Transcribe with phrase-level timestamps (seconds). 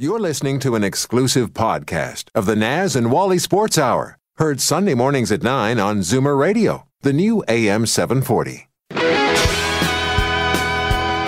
[0.00, 4.94] You're listening to an exclusive podcast of the Naz and Wally Sports Hour, heard Sunday
[4.94, 8.66] mornings at 9 on Zoomer Radio, the new AM 740.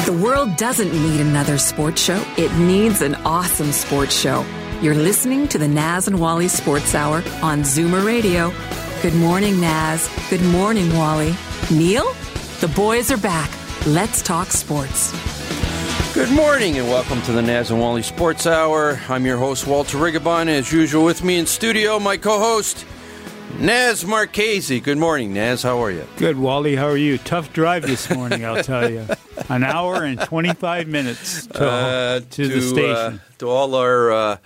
[0.07, 4.43] The world doesn't need another sports show, it needs an awesome sports show.
[4.81, 8.55] You're listening to the Naz and Wally Sports Hour on Zoomer Radio.
[9.03, 10.09] Good morning, Naz.
[10.31, 11.35] Good morning, Wally.
[11.71, 12.11] Neil?
[12.61, 13.51] The boys are back.
[13.87, 15.42] Let's talk sports.
[16.15, 19.01] Good morning and welcome to the Naz and Wally Sports Hour.
[19.09, 20.47] I'm your host, Walter Rigabon.
[20.49, 22.85] As usual, with me in studio, my co host,
[23.59, 24.81] Naz Marchese.
[24.81, 25.63] Good morning, Naz.
[25.63, 26.07] How are you?
[26.17, 26.77] Good, Wally.
[26.77, 27.17] How are you?
[27.17, 29.07] Tough drive this morning, I'll tell you.
[29.49, 33.21] An hour and 25 minutes to, Uh, to, the station.
[33.39, 34.37] to all our uh,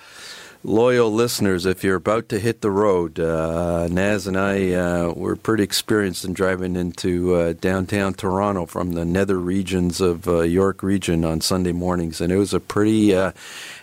[0.66, 5.36] loyal listeners, if you're about to hit the road, uh, Naz and I uh, were
[5.36, 10.82] pretty experienced in driving into uh, downtown Toronto from the nether regions of uh, York
[10.82, 13.32] region on Sunday mornings, and it was a pretty uh,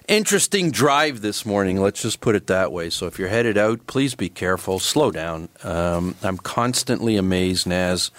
[0.09, 1.80] interesting drive this morning.
[1.80, 2.90] Let's just put it that way.
[2.90, 5.48] So if you're headed out, please be careful, slow down.
[5.64, 8.11] Um, I'm constantly amazed, Naz.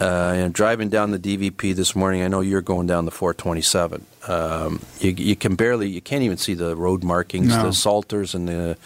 [0.00, 4.06] Uh, know, driving down the DVP this morning, I know you're going down the 427.
[4.28, 7.62] Um, you, you can barely, you can't even see the road markings, No.
[7.64, 8.76] the salters, and the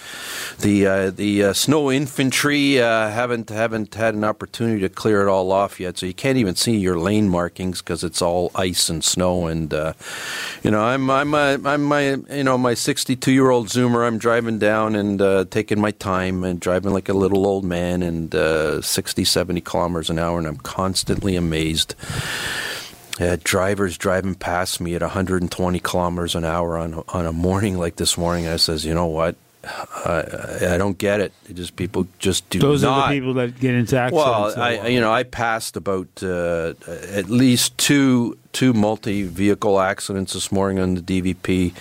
[0.60, 5.28] the uh, the uh, snow infantry uh, haven't haven't had an opportunity to clear it
[5.28, 5.98] all off yet.
[5.98, 9.46] So you can't even see your lane markings because it's all ice and snow.
[9.46, 9.94] And uh,
[10.62, 14.06] you know, I'm I'm uh, I'm my you know my 62 year old Zoomer.
[14.06, 18.02] I'm driving down and uh, taking my time and driving like a little old man
[18.02, 21.94] and uh, 60, 70 kilometers an hour, and I'm constantly amazed
[23.20, 27.96] at drivers driving past me at 120 kilometers an hour on on a morning like
[27.96, 28.46] this morning.
[28.46, 29.36] I says, you know what?
[29.64, 31.32] I, I don't get it.
[31.48, 33.06] It just people just do Those not.
[33.06, 34.56] are the people that get into accidents.
[34.56, 40.33] Well, I you know I passed about uh, at least two two multi vehicle accidents
[40.33, 41.74] this morning on the DVP.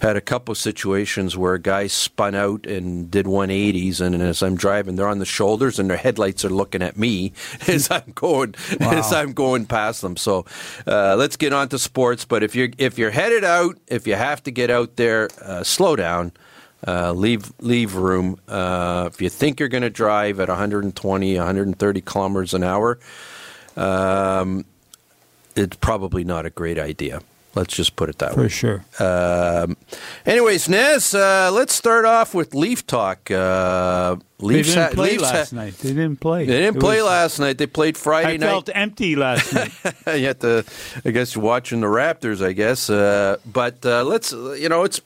[0.00, 4.42] Had a couple of situations where a guy spun out and did 180s, and as
[4.42, 7.32] I'm driving, they're on the shoulders and their headlights are looking at me
[7.66, 10.16] as I'm going as I'm going past them.
[10.18, 10.44] So
[10.86, 12.26] uh, let's get on to sports.
[12.26, 15.62] But if you're if you're headed out, if you have to get out there, uh,
[15.62, 16.32] slow down.
[16.86, 18.38] Uh, leave leave room.
[18.48, 22.98] Uh, if you think you're going to drive at 120, 130 kilometers an hour,
[23.76, 24.64] um,
[25.54, 27.20] it's probably not a great idea.
[27.54, 28.48] Let's just put it that for way.
[28.48, 28.84] For sure.
[28.98, 29.76] Um,
[30.24, 33.30] anyways, Naz, uh, let's start off with Leaf talk.
[33.30, 35.74] Uh, They Leafs didn't ha- play Leafs ha- last night.
[35.78, 36.46] They didn't play.
[36.46, 37.58] They didn't It play was- last night.
[37.58, 38.46] They played Friday I night.
[38.46, 39.70] I felt empty last night.
[40.18, 40.64] you have to,
[41.04, 42.88] I guess, you're watching the Raptors, I guess.
[42.88, 45.02] Uh, but uh, let's, you know, it's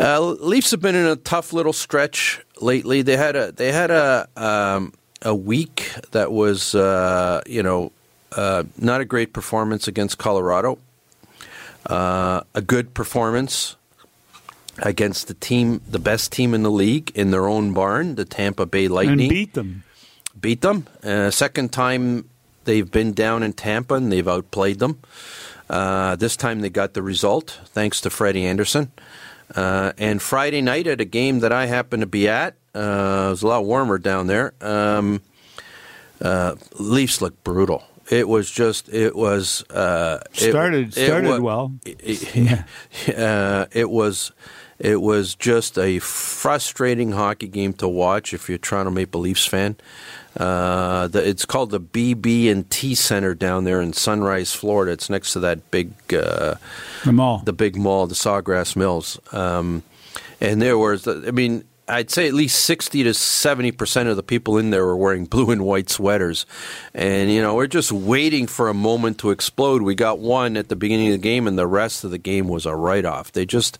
[0.00, 3.02] uh, Leafs have been in a tough little stretch lately.
[3.02, 7.92] They had a they had a um, a week that was, uh, you know,
[8.32, 10.78] uh, not a great performance against Colorado.
[11.86, 13.76] Uh, a good performance
[14.78, 18.66] against the team, the best team in the league in their own barn, the Tampa
[18.66, 19.84] Bay Lightning and beat them.
[20.38, 20.86] beat them.
[21.02, 22.28] Uh, second time
[22.64, 25.00] they've been down in Tampa and they've outplayed them.
[25.68, 28.90] Uh, this time they got the result thanks to Freddie Andersen.
[29.54, 32.78] Uh, and Friday night at a game that I happened to be at, uh,
[33.28, 34.52] it was a lot warmer down there.
[34.60, 35.20] Um,
[36.20, 37.82] uh, Leafs looked brutal.
[38.10, 39.62] It was just, it was.
[39.70, 41.72] Uh, it- Started- it started wa- well.
[41.84, 44.32] it- uh, it was
[44.80, 49.46] it was just a frustrating hockey game to watch if you're a Toronto Maple Leafs
[49.46, 49.76] fan.
[50.36, 54.92] Uh, the, it's called the BB and T Center down there in Sunrise, Florida.
[54.92, 56.54] It's next to that big uh,
[57.04, 57.42] The mall.
[57.44, 59.20] the big mall, the Sawgrass Mills.
[59.32, 59.82] Um,
[60.40, 64.58] and there was, I mean, I'd say at least 60 to 70% of the people
[64.58, 66.46] in there were wearing blue and white sweaters.
[66.94, 69.82] And, you know, we're just waiting for a moment to explode.
[69.82, 72.48] We got one at the beginning of the game, and the rest of the game
[72.48, 73.32] was a write off.
[73.32, 73.78] They just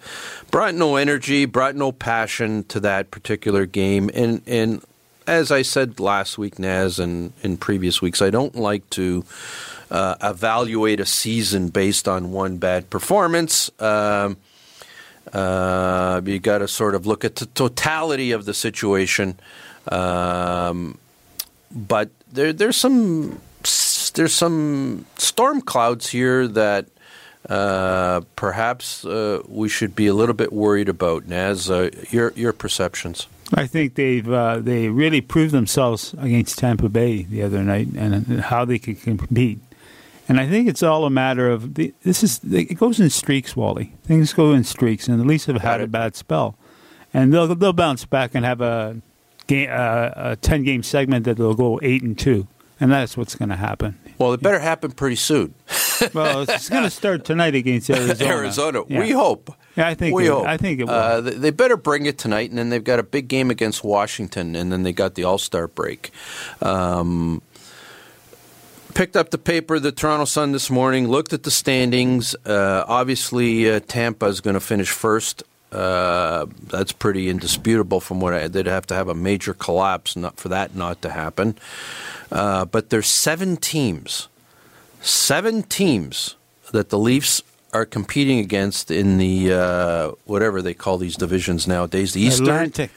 [0.50, 4.10] brought no energy, brought no passion to that particular game.
[4.12, 4.84] And, and
[5.26, 9.24] as I said last week, Naz, and in previous weeks, I don't like to
[9.90, 13.70] uh, evaluate a season based on one bad performance.
[13.80, 14.36] Um,
[15.32, 19.38] uh, you got to sort of look at the totality of the situation.
[19.88, 20.98] Um,
[21.70, 23.40] but there, there's some
[24.14, 26.86] there's some storm clouds here that
[27.48, 31.26] uh, perhaps uh, we should be a little bit worried about.
[31.26, 33.26] Naz, uh, your your perceptions.
[33.54, 38.40] I think they've uh, they really proved themselves against Tampa Bay the other night and
[38.40, 39.58] how they could compete.
[40.30, 43.56] And I think it's all a matter of the, this is it goes in streaks,
[43.56, 43.94] Wally.
[44.04, 46.56] Things go in streaks, and the Leafs have had a bad spell,
[47.12, 49.02] and they'll they'll bounce back and have a
[49.48, 52.46] game uh, a ten game segment that they'll go eight and two,
[52.78, 53.98] and that's what's going to happen.
[54.18, 55.54] Well, it better happen pretty soon.
[56.14, 58.30] Well, it's going to start tonight against Arizona.
[58.30, 58.82] Arizona.
[58.88, 59.00] Yeah.
[59.00, 59.54] We hope.
[59.76, 60.46] Yeah, I think we it, hope.
[60.46, 60.94] I think it will.
[60.94, 63.84] Uh, they they better bring it tonight, and then they've got a big game against
[63.84, 66.10] Washington, and then they got the All Star break.
[66.62, 67.42] Um,
[68.94, 71.08] picked up the paper, the Toronto Sun this morning.
[71.08, 72.34] Looked at the standings.
[72.44, 75.42] Uh, obviously, uh, Tampa is going to finish first.
[75.72, 80.36] Uh, that's pretty indisputable from what I they'd have to have a major collapse not
[80.36, 81.56] for that not to happen.
[82.32, 84.26] Uh, but there's seven teams,
[85.00, 86.34] seven teams
[86.72, 87.42] that the Leafs
[87.72, 92.14] are competing against in the uh, whatever they call these divisions nowadays.
[92.14, 92.48] The Eastern.
[92.48, 92.90] Atlantic.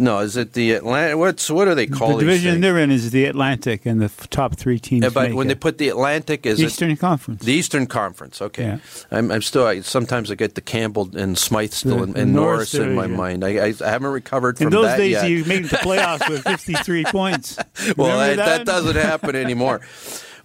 [0.00, 1.18] No, is it the Atlantic?
[1.18, 4.28] What's what are they call the division they're in is the Atlantic, and the f-
[4.30, 5.02] top three teams.
[5.04, 8.40] Yeah, but when they put the Atlantic, is it Eastern Conference, the Eastern Conference?
[8.42, 8.78] Okay, Yeah.
[9.10, 9.66] I'm, I'm still.
[9.66, 12.94] I, sometimes I get the Campbell and Smythe still The- and, and Norris Norris in
[12.94, 13.44] my mind.
[13.44, 15.28] I, I, I haven't recovered from in those that days, yet.
[15.30, 17.56] you made the playoffs with 53 points.
[17.96, 19.80] well, that, that doesn't happen anymore.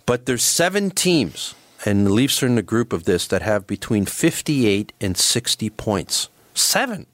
[0.05, 1.53] But there's seven teams,
[1.85, 5.69] and the Leafs are in the group of this that have between 58 and 60
[5.71, 6.29] points.
[6.53, 7.05] Seven.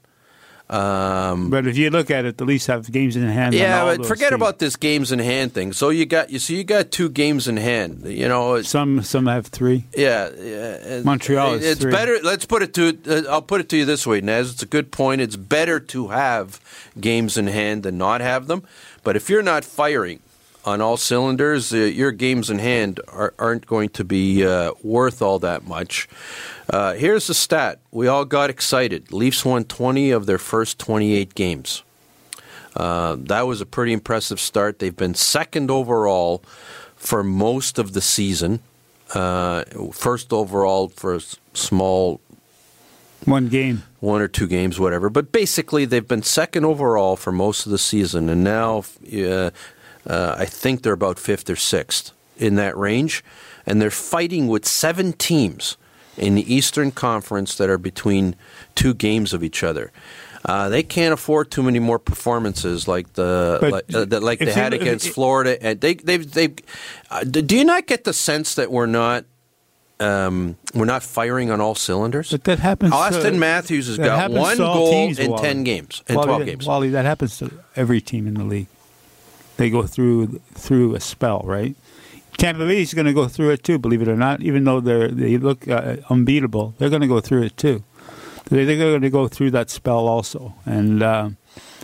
[0.70, 3.54] Um, But if you look at it, the Leafs have games in hand.
[3.54, 5.72] yeah, but forget about this games in hand thing.
[5.74, 8.02] So you got you so you got two games in hand.
[8.06, 9.02] You know, some.
[9.02, 9.84] Some have three.
[9.96, 11.92] yeah, yeah, Montreal is It's three.
[11.92, 12.18] better.
[12.22, 12.98] Let's put it to.
[13.06, 14.52] Uh, I'll put it to you this way, Naz.
[14.52, 15.20] It's a good point.
[15.20, 16.60] It's better to have
[16.98, 18.62] games in hand than not have them.
[19.02, 20.20] But if you're not firing
[20.64, 25.20] on all cylinders, uh, your games in hand are, aren't going to be uh, worth
[25.22, 26.08] all that much.
[26.70, 29.12] Uh, here's the stat: we all got excited.
[29.12, 31.82] Leafs won 20 of their first 28 games.
[32.76, 34.78] Uh, that was a pretty impressive start.
[34.78, 36.42] They've been second overall
[36.96, 38.60] for most of the season.
[39.14, 41.20] Uh, first overall for a
[41.52, 42.20] small
[43.26, 43.84] One game.
[44.00, 45.08] one or two games, whatever.
[45.08, 48.84] But basically, they've been second overall for most of the season, and now
[49.16, 49.50] uh,
[50.06, 53.24] uh, I think they're about fifth or sixth in that range,
[53.66, 55.76] and they're fighting with seven teams
[56.16, 58.36] in the Eastern Conference that are between
[58.74, 59.92] two games of each other.
[60.44, 64.52] Uh, they can't afford too many more performances like the like, uh, that, like they
[64.52, 66.54] had against it- Florida, and they they they.
[67.10, 69.24] Uh, do you not get the sense that we're not
[70.00, 72.30] um, we're not firing on all cylinders?
[72.30, 72.92] But that happens.
[72.92, 75.42] Austin to, Matthews has got one goal teams, in Wally.
[75.42, 76.66] 10 games, in Wally, 12 games.
[76.66, 78.66] Wally, that happens to every team in the league.
[79.56, 81.76] They go through through a spell, right?
[82.36, 83.78] Tampa Bay is going to go through it too.
[83.78, 87.20] Believe it or not, even though they they look uh, unbeatable, they're going to go
[87.20, 87.82] through it too.
[88.50, 91.30] They- They're going to go through that spell also, and uh,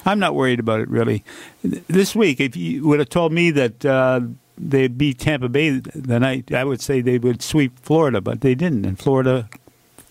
[0.04, 1.22] I'm not worried about it really.
[1.62, 4.20] This week, if you would have told me that uh,
[4.58, 8.54] they beat Tampa Bay the night, I would say they would sweep Florida, but they
[8.54, 8.84] didn't.
[8.84, 9.48] And Florida,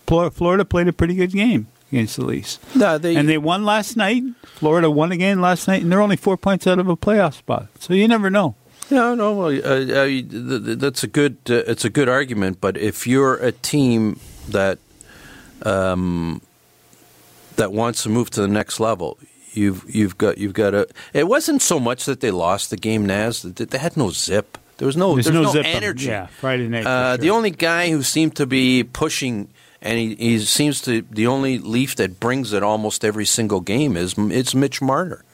[0.06, 2.58] Florida played a pretty good game against the Leafs.
[2.74, 4.22] No, they, And they won last night.
[4.44, 7.68] Florida won again last night, and they're only four points out of a playoff spot.
[7.78, 8.54] So you never know.
[8.90, 9.32] no, no.
[9.34, 11.38] Well, uh, th- that's a good.
[11.48, 12.60] Uh, it's a good argument.
[12.60, 14.78] But if you're a team that
[15.62, 16.40] um,
[17.56, 19.18] that wants to move to the next level,
[19.52, 20.88] you've you've got you've got to.
[21.12, 23.42] It wasn't so much that they lost the game, Naz.
[23.42, 24.58] They, they had no zip.
[24.78, 25.14] There was no.
[25.14, 26.06] There's there was no no, energy.
[26.06, 27.18] yeah, Friday night, Uh, sure.
[27.18, 29.48] The only guy who seemed to be pushing.
[29.82, 33.96] And he, he seems to the only Leaf that brings it almost every single game
[33.96, 35.24] is it's Mitch Marner.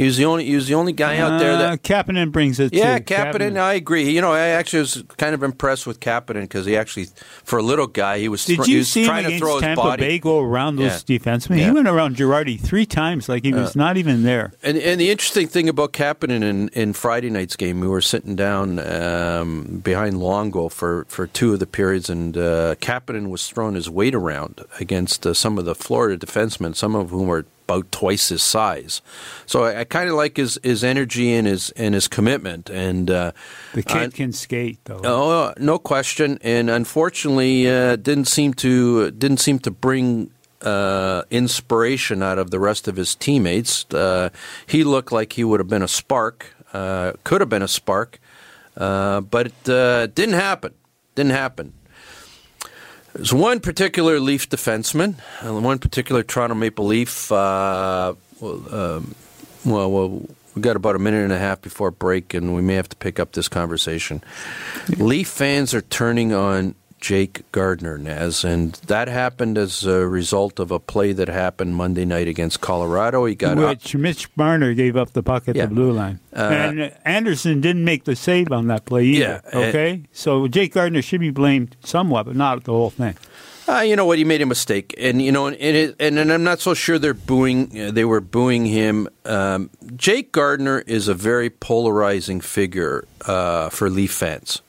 [0.00, 2.58] He was the only he was the only guy out there that Uh, Kapanen brings
[2.58, 2.72] it.
[2.72, 2.98] yeah.
[3.00, 4.08] Kapanen, I agree.
[4.10, 7.08] You know, I actually was kind of impressed with Kapanen because he actually,
[7.44, 9.44] for a little guy, he was, Did he you was see him trying to against
[9.44, 10.00] throw his Tampa body.
[10.02, 11.58] Bay go around those defensemen?
[11.58, 14.52] He went around Girardi three times like he was not even there.
[14.62, 18.34] And, and the interesting thing about Kapanen in, in Friday night's game, we were sitting
[18.36, 23.74] down um, behind Luongo for, for two of the periods, and uh, Kapanen was throwing
[23.74, 27.92] his weight around against uh, some of the Florida defensemen, some of whom were about
[27.92, 29.00] twice his size.
[29.46, 32.68] So I, I kind of like his, his energy and his and his commitment.
[32.70, 33.32] And uh,
[33.74, 35.00] The kid I- can skate though.
[35.04, 36.38] Oh, no question.
[36.42, 40.30] And unfortunately, uh, didn't seem to didn't seem to bring
[40.62, 43.86] uh, inspiration out of the rest of his teammates.
[43.94, 44.28] Uh,
[44.66, 46.46] he looked like he would have been a spark.
[46.72, 48.18] Uh, could have been a spark,
[48.76, 50.72] uh, but it uh, didn't happen.
[51.14, 51.72] Didn't happen.
[53.14, 57.30] There's one particular Leaf defenseman, one particular Toronto Maple Leaf.
[57.32, 59.14] Uh, well, um,
[59.64, 62.74] well, well, we got about a minute and a half before break, and we may
[62.74, 64.22] have to pick up this conversation.
[64.96, 70.70] Leaf fans are turning on Jake Gardiner, Naz, and that happened as a result of
[70.70, 73.24] a play that happened Monday night against Colorado.
[73.24, 73.68] He got up.
[73.70, 75.66] Which Mitch Marner gave up the puck at Yeah.
[75.66, 79.42] the blue line, Uh, and Andersen didn't make the save on that play either.
[79.52, 83.14] Yeah, okay, so Jake Gardiner should be blamed somewhat, but not the whole thing.
[83.68, 84.18] Uh, you know what?
[84.18, 86.98] He made a mistake, and you know, and it, and, and I'm not so sure
[86.98, 87.70] they're booing.
[87.80, 89.06] Uh, they were booing him.
[89.24, 94.60] Um, Jake Gardiner is a very polarizing figure uh, for Leaf fans.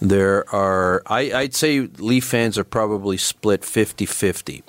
[0.00, 4.62] There are, I, I'd say, Leaf fans are probably split 50-50.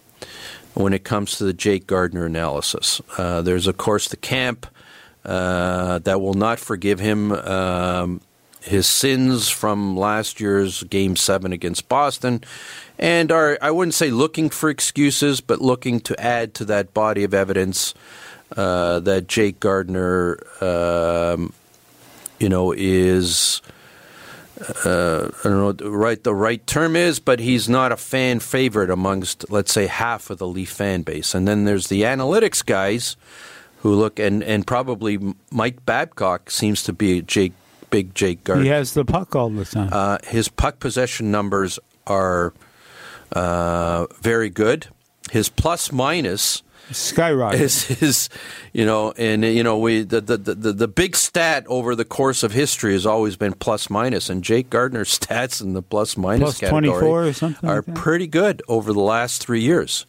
[0.73, 3.01] when it comes to the Jake Gardiner analysis.
[3.17, 4.67] Uh, there's, of course, the camp
[5.25, 8.21] uh, that will not forgive him um,
[8.61, 12.43] his sins from last year's Game 7 against Boston
[13.00, 17.23] and are, I wouldn't say looking for excuses, but looking to add to that body
[17.23, 17.93] of evidence
[18.55, 21.53] uh, that Jake Gardiner, um,
[22.39, 23.61] you know, is.
[24.86, 27.98] Uh, I don't know what the right the right term is, but he's not a
[27.98, 31.34] fan favorite amongst, let's say, half of the Leaf fan base.
[31.34, 33.18] And then there's the analytics guys
[33.80, 35.20] who look and and probably
[35.51, 37.53] Mike Babcock seems to be a Jake
[37.89, 38.63] big Jake Gardiner.
[38.63, 39.89] He has the puck all the time.
[39.91, 42.53] Uh, his puck possession numbers are
[43.34, 44.88] uh, very good.
[45.32, 48.29] His plus minus skyrocket is his,
[48.73, 52.43] you know, and you know we the, the the the big stat over the course
[52.43, 56.59] of history has always been plus minus, and Jake Gardiner's stats in the plus minus
[56.59, 60.05] plus category or something are like pretty good over the last three years.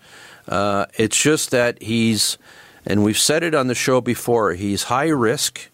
[0.49, 2.37] Uh, it's just that he's,
[2.85, 5.71] and we've said it on the show before, he's high risk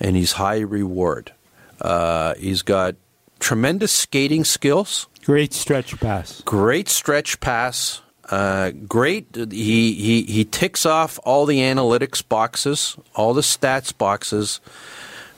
[0.00, 1.32] and he's high reward.
[1.80, 2.96] Uh, he's got
[3.38, 5.06] tremendous skating skills.
[5.24, 6.40] Great stretch pass.
[6.42, 8.00] Great stretch pass.
[8.30, 9.26] Uh, great.
[9.34, 14.60] He, he he ticks off all the analytics boxes, all the stats boxes,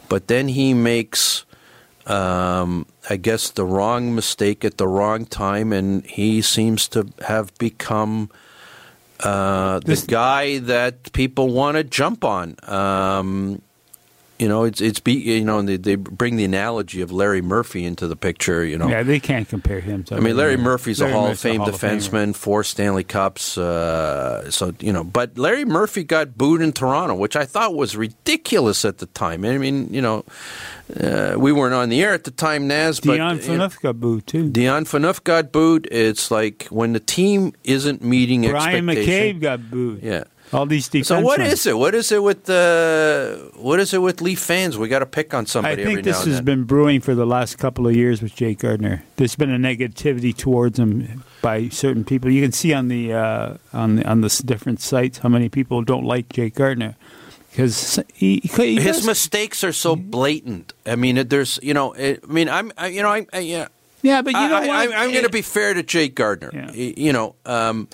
[0.09, 1.45] but then he makes,
[2.07, 7.57] um, I guess, the wrong mistake at the wrong time, and he seems to have
[7.59, 8.29] become
[9.21, 12.57] uh, the This- guy that people want to jump on.
[12.67, 13.63] Um,
[14.41, 17.85] you know, it's it's be you know they, they bring the analogy of Larry Murphy
[17.85, 18.65] into the picture.
[18.65, 20.17] You know, Yeah, they can't compare him to.
[20.17, 23.05] I mean, Larry Murphy's Larry a Hall Murphy's of Fame Hall of defenseman, four Stanley
[23.05, 23.59] Cups.
[23.59, 27.99] Uh, so you know, but Larry Murphy got booed in Toronto, which I thought was
[27.99, 29.45] ridiculous at the time.
[29.45, 30.25] I mean, you know,
[30.99, 32.67] uh, we weren't on the air at the time.
[32.69, 34.49] But Dion you know, Phaneuf got booed too.
[34.49, 35.87] Dion Phaneuf got booed.
[35.91, 39.39] It's like when the team isn't meeting Bryan expectation.
[39.39, 40.03] McCabe got booed.
[40.03, 40.25] Yeah.
[40.53, 41.05] All these defensemen.
[41.07, 41.79] So what is it?
[41.79, 44.77] What is it with the what is it with Leaf fans?
[44.77, 46.45] We got to pick on I somebody every think this now and has then.
[46.45, 49.05] been brewing for the last couple of years with Jake Gardiner.
[49.17, 52.31] There's been a negativity towards him by certain people.
[52.31, 55.83] You can see on the uh, on the, on the different sites how many people
[55.83, 56.97] don't like Jake Gardiner
[57.51, 60.73] because he, he, His does- mistakes are so blatant.
[60.87, 63.69] I mean, there's you know, it, I mean, I'm I, you know, I'm I, yeah.
[64.03, 64.77] yeah, but you I, know I, what?
[64.95, 66.51] I, I'm going to be fair to Jake Gardiner.
[66.53, 66.73] Yeah.
[66.73, 67.89] You know, um,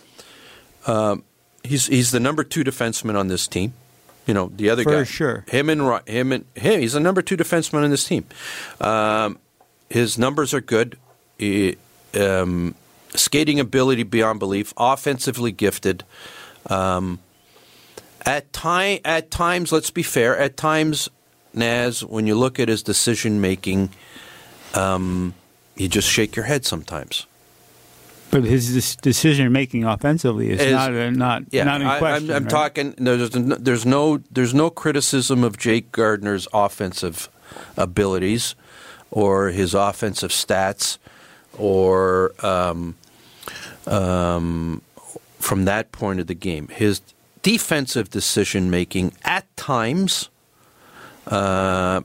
[0.86, 1.24] um,
[1.66, 3.74] he's he's the number two defenseman on this team.
[4.26, 5.44] You know, the other For guy, sure.
[5.48, 6.80] Him and him and him.
[6.80, 8.26] He's the number two defenseman on this team.
[8.80, 9.38] Um,
[9.88, 10.98] his numbers are good.
[11.38, 11.76] He,
[12.18, 12.74] um,
[13.10, 14.74] skating ability beyond belief.
[14.76, 16.02] Offensively gifted.
[16.68, 17.20] Um,
[18.24, 20.36] at time, at times, let's be fair.
[20.36, 21.08] At times,
[21.54, 23.90] Naz, when you look at his decision making,
[24.74, 25.34] um,
[25.76, 27.26] you just shake your head sometimes.
[28.40, 32.30] But his decision making offensively is, Is- not uh, not Yeah, not in I, question.
[32.30, 32.50] I'm, I'm right?
[32.50, 32.94] talking.
[32.98, 37.28] There's no- there's no there's no criticism of Jake Gardiner's offensive
[37.76, 38.54] abilities
[39.10, 40.98] or his offensive stats
[41.56, 42.94] or um,
[43.86, 44.82] um,
[45.38, 46.68] from that point of the game.
[46.68, 47.00] His
[47.42, 50.28] defensive decision making at times.
[51.26, 52.02] Uh,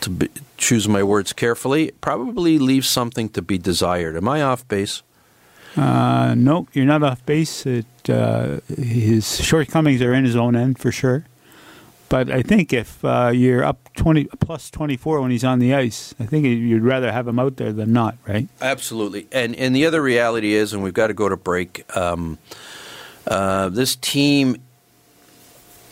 [0.00, 4.16] to be, choose my words carefully, probably leaves something to be desired.
[4.16, 5.02] Am I off base?
[5.76, 7.66] Uh, no, you're not off base.
[7.66, 11.24] It, uh, his shortcomings are in his own end for sure.
[12.08, 15.74] But I think if uh, you're up twenty plus twenty four when he's on the
[15.74, 18.46] ice, I think you'd rather have him out there than not, right?
[18.60, 21.84] Absolutely, and and the other reality is, and we've got to go to break.
[21.96, 22.38] Um,
[23.26, 24.56] uh, this team,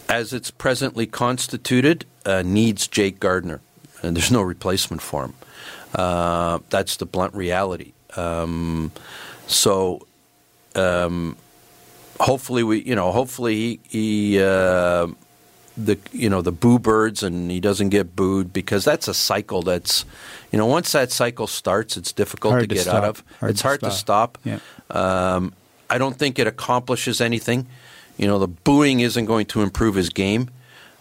[0.09, 3.61] as it's presently constituted, uh, needs Jake Gardiner,
[4.05, 5.35] and there's no replacement for him.
[5.95, 7.93] Uh, that's the blunt reality.
[8.17, 8.91] Um,
[9.47, 10.07] so,
[10.75, 11.37] um,
[12.21, 14.35] hopefully, we you know, hopefully he.
[14.37, 15.09] he uh,
[15.77, 19.61] the you know the boo birds and he doesn't get booed because that's a cycle
[19.61, 20.05] that's
[20.53, 22.95] you know once that cycle starts it's difficult Hard to to get stop.
[22.95, 24.39] out of Hard it's to hard to stop.
[24.39, 24.61] stop
[24.93, 25.35] Yeah.
[25.35, 25.53] um,
[25.91, 27.67] I don't think it accomplishes anything
[28.17, 30.49] you know the booing isn't going to improve his game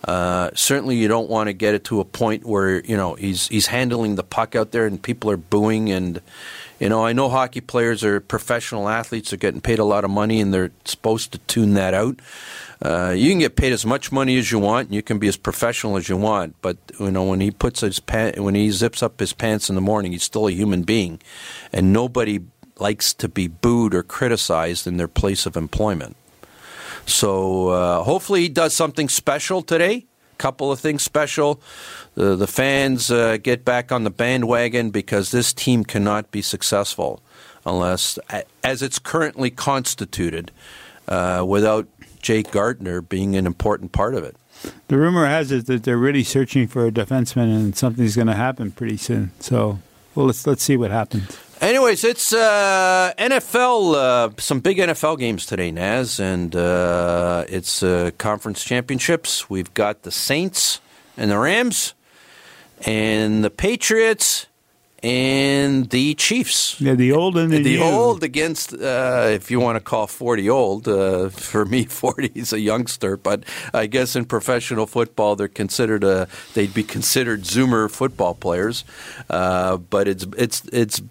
[0.03, 3.48] uh, certainly you don't want to get it to a point where you know he's
[3.48, 6.22] he's handling the puck out there and people are booing and
[6.79, 10.10] you know I know hockey players are professional athletes they're getting paid a lot of
[10.10, 12.19] money and they're supposed to tune that out
[12.83, 15.29] uh, you can get paid as much money as you want, and you can be
[15.29, 16.53] as professional as you want.
[16.62, 19.75] But you know, when he puts his pant, when he zips up his pants in
[19.75, 21.22] the morning, he's still a human being,
[21.72, 22.41] and nobody
[22.79, 26.17] likes to be booed or criticized in their place of employment.
[27.05, 30.05] So uh, hopefully, he does something special today.
[30.38, 31.62] Couple of things special.
[32.15, 37.22] The the fans uh, get back on the bandwagon because this team cannot be successful
[37.65, 38.19] unless,
[38.63, 40.51] as it's currently constituted,
[41.07, 41.88] uh, without
[42.22, 44.36] Jake Gardiner being an important part of it.
[44.88, 48.36] The rumor has it that they're really searching for a defenseman, and something's going to
[48.36, 49.31] happen pretty soon.
[49.39, 49.79] So,
[50.15, 51.38] well, let's let's see what happens.
[51.63, 58.12] Anyways, it's uh, NFL, uh, some big NFL games today, Naz, and uh, it's uh,
[58.17, 59.50] conference championships.
[59.50, 60.82] We've got the Saints
[61.15, 61.93] and the Rams,
[62.82, 64.48] and the Patriots
[65.03, 66.79] and the Chiefs.
[66.79, 70.50] Yeah, the old and the, the old against, uh, if you want to call forty
[70.50, 70.88] old.
[70.88, 73.43] Uh, for me, forty is a youngster, but
[73.74, 78.86] I guess in professional football, they're considered a they'd be considered Zoomer football players.
[79.29, 81.01] Uh, but it's it's it's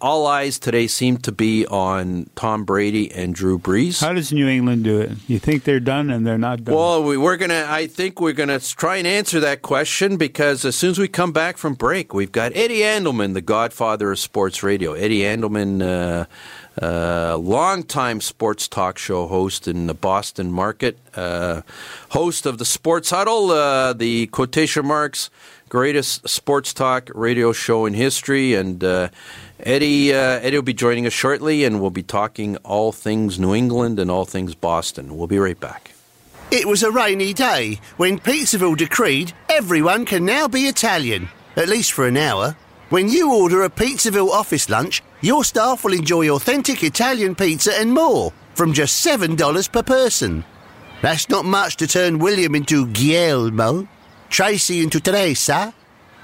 [0.00, 4.00] all eyes today seem to be on Tom Brady and Drew Brees.
[4.00, 5.12] How does New England do it?
[5.28, 6.74] You think they're done and they're not done?
[6.74, 7.66] Well, we, we're gonna.
[7.68, 11.32] I think we're gonna try and answer that question because as soon as we come
[11.32, 14.94] back from break, we've got Eddie Andelman the godfather of sports radio.
[14.94, 16.24] Eddie Andelman, uh,
[16.80, 21.62] uh, longtime sports talk show host in the Boston market, uh,
[22.10, 25.30] host of the Sports Huddle, uh, the quotation marks
[25.74, 29.08] greatest sports talk radio show in history, and uh,
[29.58, 33.56] Eddie uh, Eddie will be joining us shortly, and we'll be talking all things New
[33.56, 35.16] England and all things Boston.
[35.16, 35.90] We'll be right back.
[36.52, 41.90] It was a rainy day when Pizzaville decreed everyone can now be Italian, at least
[41.92, 42.56] for an hour.
[42.90, 47.92] When you order a Pizzaville office lunch, your staff will enjoy authentic Italian pizza and
[47.92, 50.44] more from just $7 per person.
[51.00, 53.88] That's not much to turn William into Guillermo,
[54.28, 55.74] Tracy into Teresa,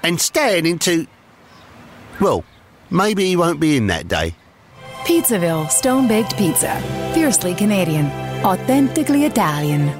[0.03, 1.07] and Stan into.
[2.19, 2.43] Well,
[2.91, 4.35] maybe he won't be in that day.
[5.03, 6.79] Pizzaville Stone Baked Pizza.
[7.13, 8.05] Fiercely Canadian.
[8.45, 9.99] Authentically Italian.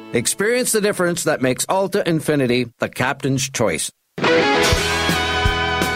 [0.13, 3.89] Experience the difference that makes Alta Infiniti the captain's choice.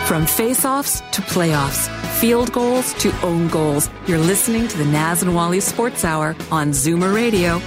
[0.08, 5.36] From face-offs to playoffs, field goals to own goals, you're listening to the Naz and
[5.36, 7.62] Wally Sports Hour on Zoomer Radio.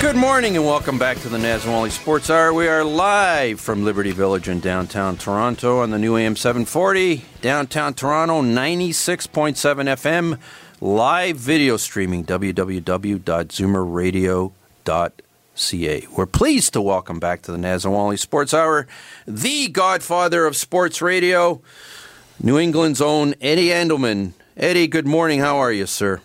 [0.00, 2.54] Good morning and welcome back to the Naz and Wally Sports Hour.
[2.54, 7.92] We are live from Liberty Village in downtown Toronto on the new AM 740, downtown
[7.92, 10.38] Toronto 96.7 FM,
[10.80, 14.52] live video streaming www.zoomerradio.com
[14.84, 16.06] ca.
[16.16, 18.86] We're pleased to welcome back to the Naz and Wally Sports Hour
[19.26, 21.60] the godfather of sports radio,
[22.42, 24.32] New England's own Eddie Andelman.
[24.56, 25.40] Eddie, good morning.
[25.40, 26.20] How are you, sir?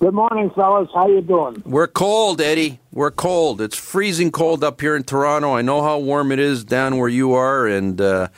[0.00, 0.88] Good morning, fellas.
[0.94, 1.60] How you doing?
[1.66, 2.78] We're cold, Eddie.
[2.92, 3.60] We're cold.
[3.60, 5.54] It's freezing cold up here in Toronto.
[5.54, 8.28] I know how warm it is down where you are, and uh,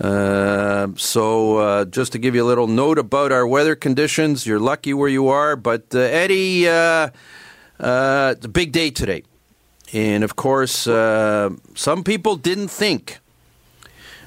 [0.00, 4.60] uh, so uh, just to give you a little note about our weather conditions, you're
[4.60, 5.54] lucky where you are.
[5.54, 6.66] But uh, Eddie,
[7.80, 9.22] uh, it's a big day today.
[9.92, 13.18] And of course, uh, some people didn't think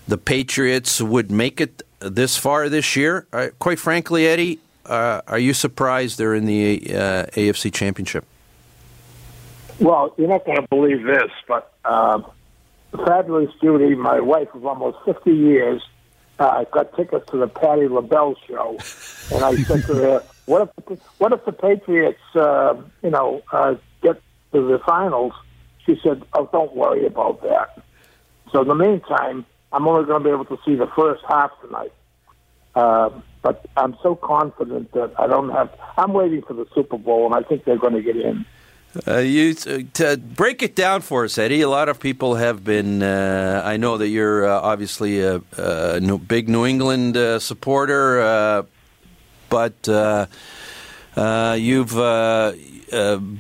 [0.08, 3.28] the Patriots would make it this far this year.
[3.32, 8.26] Uh, quite frankly, Eddie, uh, are you surprised they're in the uh, AFC Championship?
[9.80, 12.22] Well, you're not going to believe this, but uh,
[13.06, 15.82] fabulous Judy, my wife of almost 50 years,
[16.40, 18.78] uh, got tickets to the Patti LaBelle show,
[19.34, 23.76] and I said to her, "What if what if the Patriots, uh, you know, uh,
[24.02, 24.22] get
[24.54, 25.34] to the finals?"
[25.86, 27.84] She said, "Oh, don't worry about that."
[28.52, 31.52] So in the meantime, I'm only going to be able to see the first half
[31.62, 31.94] tonight.
[32.76, 33.10] Uh,
[33.42, 35.70] but I'm so confident that I don't have.
[35.98, 38.46] I'm waiting for the Super Bowl, and I think they're going to get in.
[39.08, 41.62] Uh, you uh, to break it down for us, Eddie.
[41.62, 43.04] A lot of people have been.
[43.04, 47.40] Uh, I know that you're uh, obviously a, a, big New England uh,
[49.50, 50.28] supporter, uh,
[51.16, 51.92] but you've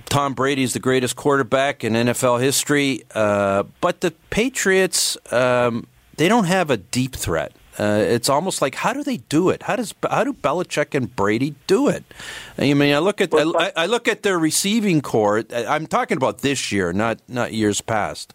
[0.10, 3.04] Tom Brady's the greatest quarterback in NFL history.
[3.13, 7.54] but the Patriots, um, they don't have a deep threat.
[7.80, 9.63] Uh, it's almost like how do they do it?
[9.63, 12.04] How does how do Belichick and Brady do it?
[12.58, 15.45] I mean, I look at I, I look at their receiving corps.
[15.54, 18.34] I'm talking about this year, not not years past.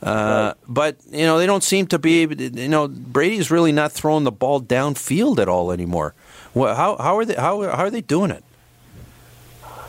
[0.00, 2.20] Uh, but you know, they don't seem to be.
[2.20, 6.14] You know, Brady's really not throwing the ball downfield at all anymore.
[6.54, 8.44] Well, how how are they how how are they doing it?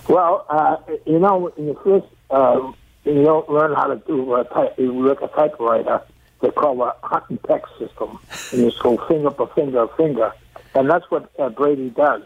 [0.08, 2.72] Well, uh, you know, in the first, uh,
[3.04, 6.02] you don't learn how to do a type, you work a typewriter
[6.42, 8.20] they call a hunt and peck system,
[8.52, 10.32] and you go finger per finger, finger,
[10.74, 12.24] and that's what uh, Brady does.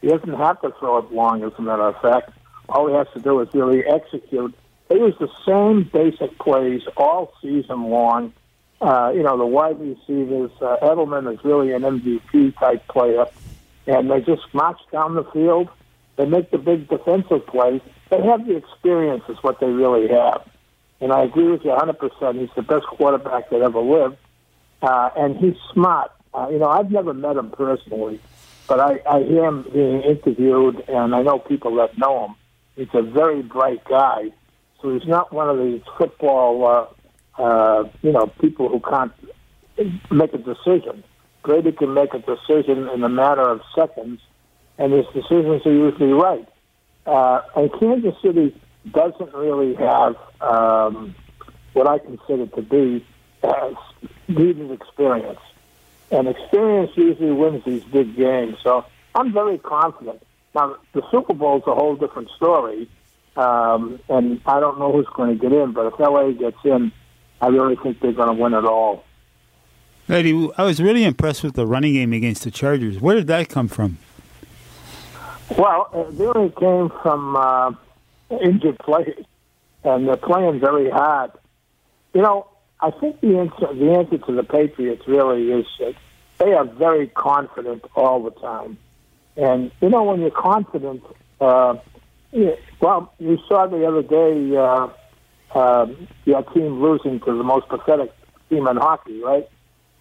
[0.00, 2.30] He doesn't have to throw it long, as a matter of fact.
[2.68, 4.54] All he has to do is really execute.
[4.88, 8.32] They use the same basic plays all season long.
[8.80, 13.26] Uh, you know, the wide receivers, uh, Edelman is really an MVP type player,
[13.86, 15.68] and they just march down the field.
[16.16, 17.80] They make the big defensive plays.
[18.10, 20.48] They have the experience, is what they really have.
[21.00, 22.38] And I agree with you 100%.
[22.38, 24.16] He's the best quarterback that ever lived.
[24.82, 26.10] Uh, and he's smart.
[26.32, 28.20] Uh, you know, I've never met him personally,
[28.68, 32.34] but I, I hear him being interviewed, and I know people that know him.
[32.76, 34.30] He's a very bright guy.
[34.80, 36.64] So he's not one of these football,
[37.36, 39.12] uh, uh, you know, people who can't
[40.10, 41.04] make a decision.
[41.42, 44.20] Brady can make a decision in a matter of seconds,
[44.78, 46.48] and his decisions are usually right.
[47.06, 48.54] Uh, and Kansas City
[48.90, 51.14] doesn't really have um,
[51.72, 53.04] what I consider to be
[53.42, 53.72] uh,
[54.28, 55.40] needed experience.
[56.10, 58.56] And experience usually wins these big games.
[58.62, 60.22] So I'm very confident.
[60.54, 62.88] Now, the Super Bowl is a whole different story.
[63.36, 66.92] Um, and I don't know who's going to get in, but if LA gets in,
[67.40, 69.04] I really think they're going to win it all.
[70.10, 73.00] Eddie, I was really impressed with the running game against the Chargers.
[73.00, 73.98] Where did that come from?
[75.56, 77.72] Well, it really came from uh,
[78.42, 79.24] injured players,
[79.84, 81.30] and they're playing very hard.
[82.12, 82.48] You know,
[82.80, 85.94] I think the answer, the answer to the Patriots really is that
[86.38, 88.78] they are very confident all the time.
[89.36, 91.04] And, you know, when you're confident,
[91.40, 91.76] uh,
[92.80, 94.88] well, you saw the other day uh,
[95.56, 95.86] uh,
[96.24, 98.12] your team losing to the most pathetic
[98.48, 99.48] team in hockey, right?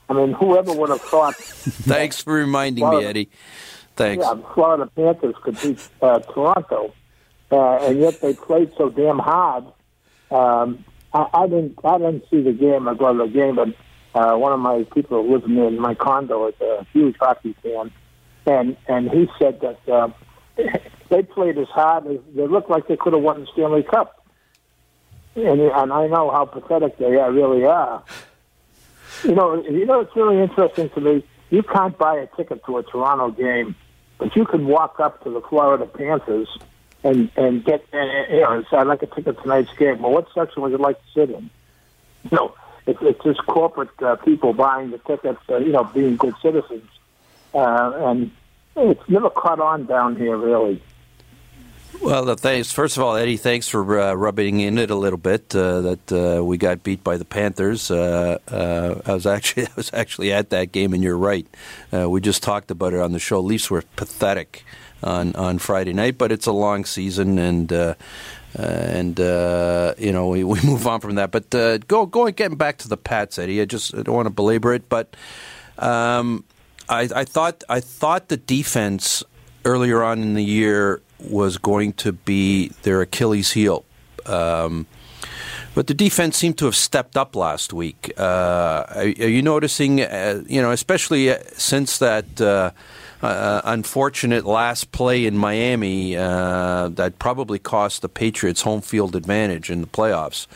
[0.09, 1.35] I mean, whoever would have thought.
[1.35, 3.29] Thanks for reminding Florida, me, Eddie.
[3.95, 4.25] Thanks.
[4.25, 6.93] Yeah, Florida Panthers could beat uh, Toronto
[7.51, 9.65] uh, and yet they played so damn hard.
[10.31, 12.87] Um, I, I didn't I didn't see the game.
[12.87, 13.69] I go to the game, but
[14.13, 17.91] uh, one of my people who lives in my condo is a huge hockey fan,
[18.45, 20.09] and and he said that uh,
[21.09, 24.15] they played as hard as they looked like they could have won the Stanley Cup.
[25.35, 28.03] And, and I know how pathetic they are, really are.
[29.23, 31.23] You know, you know, it's really interesting to me.
[31.49, 33.75] You can't buy a ticket to a Toronto game,
[34.17, 36.47] but you can walk up to the Florida Panthers
[37.03, 40.01] and and get and, you know, I'd like to ticket tonight's game.
[40.01, 41.49] Well, what section would you like to sit in?
[42.23, 45.41] You know, it's it's just corporate uh, people buying the tickets.
[45.49, 46.89] Uh, you know, being good citizens,
[47.53, 48.31] uh, and
[48.75, 50.81] it's never caught on down here really.
[52.01, 52.71] Well, thanks.
[52.71, 56.11] First of all, Eddie, thanks for uh, rubbing in it a little bit uh, that
[56.11, 57.91] uh, we got beat by the Panthers.
[57.91, 61.47] Uh, uh, I was actually I was actually at that game, and you're right.
[61.93, 63.39] Uh, we just talked about it on the show.
[63.41, 64.63] Leafs were pathetic
[65.03, 67.95] on on Friday night, but it's a long season, and uh,
[68.57, 71.31] uh, and uh, you know we, we move on from that.
[71.31, 73.61] But uh, go going getting back to the Pats, Eddie.
[73.61, 75.15] I just I don't want to belabor it, but
[75.77, 76.43] um,
[76.87, 79.23] I, I thought I thought the defense
[79.65, 83.85] earlier on in the year was going to be their Achilles heel.
[84.25, 84.87] Um,
[85.75, 88.11] but the defense seemed to have stepped up last week.
[88.17, 92.71] Uh, are, you noticing, uh, you know, especially since that uh,
[93.21, 99.69] uh, unfortunate last play in Miami uh, that probably cost the Patriots home field advantage
[99.69, 100.47] in the playoffs.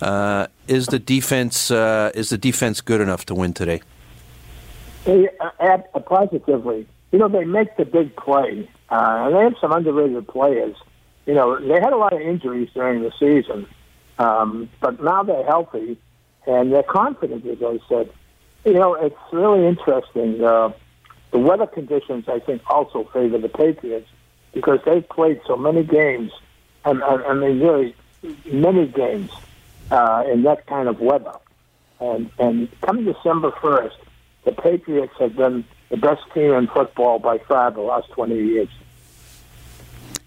[0.00, 3.82] Uh, is the defense uh, is the defense good enough to win today?
[5.04, 9.72] They, uh, positively, you know, they make the big play, uh, and they have some
[9.72, 10.76] underrated players.
[11.26, 13.66] You know, they had a lot of injuries during the season,
[14.18, 15.98] um, but now they're healthy
[16.46, 18.10] and they're confident, as I said.
[18.64, 20.42] You know, it's really interesting.
[20.42, 20.72] Uh,
[21.30, 24.08] the weather conditions, I think, also favor the Patriots
[24.52, 26.32] because they've played so many games,
[26.84, 27.94] and, and, and really
[28.44, 29.30] many games
[29.90, 31.34] uh, in that kind of weather.
[32.00, 33.96] And and come December first,
[34.44, 38.68] the Patriots have been the best team in football by far the last 20 years.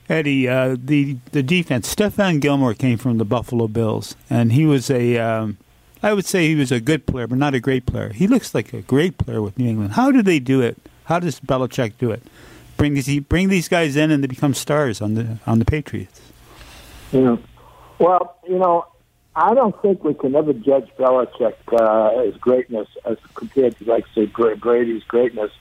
[0.10, 1.94] Eddie, uh, the the defense.
[1.94, 5.58] Stephon Gilmore came from the Buffalo Bills, and he was a, um,
[6.04, 8.10] I would say he was a good player, but not a great player.
[8.10, 9.94] He looks like a great player with New England.
[9.94, 10.78] How do they do it?
[11.06, 12.22] How does Belichick do it?
[12.76, 16.20] Bring these bring these guys in, and they become stars on the on the Patriots.
[17.14, 17.38] Yeah.
[17.98, 18.86] Well, you know,
[19.36, 24.26] I don't think we can ever judge Belichick uh, greatness as compared to, like, say,
[24.26, 25.52] Brady's greatness,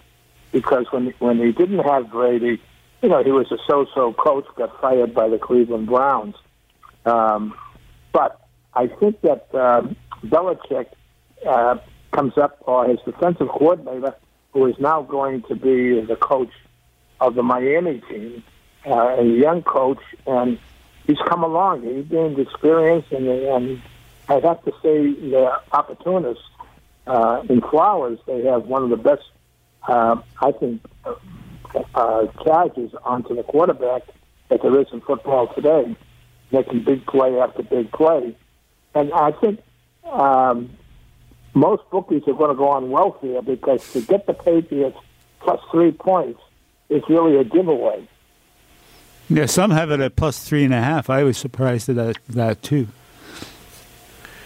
[0.51, 2.61] because when when he didn't have Brady
[3.03, 6.37] you know, he was a so-so coach, got fired by the Cleveland Browns.
[7.05, 7.55] Um,
[8.13, 8.41] but
[8.75, 10.87] I think that um, Belichick
[11.47, 11.79] uh,
[12.13, 14.15] comes up, or his defensive coordinator,
[14.53, 16.53] who is now going to be the coach
[17.21, 18.45] of the Miami team,
[18.87, 20.59] uh, a young coach, and
[21.07, 21.83] he's come along.
[21.83, 23.83] He gained experience, and, and
[24.29, 26.45] I'd have to say the opportunists
[27.07, 29.23] uh, in Flowers, they have one of the best,
[29.89, 30.83] uh, I think,
[31.95, 34.03] uh, charges onto the quarterback
[34.49, 35.97] that there is in football today,
[36.51, 38.37] making big play after big play.
[38.95, 39.61] And I think
[40.05, 40.71] um,
[41.55, 44.99] most bookies are going to go on welfare because to get the Patriots
[45.41, 46.41] plus three points
[46.89, 48.07] is really a giveaway.
[49.29, 51.09] Yeah, some have it at plus three and a half.
[51.09, 52.89] I was surprised at that, that too.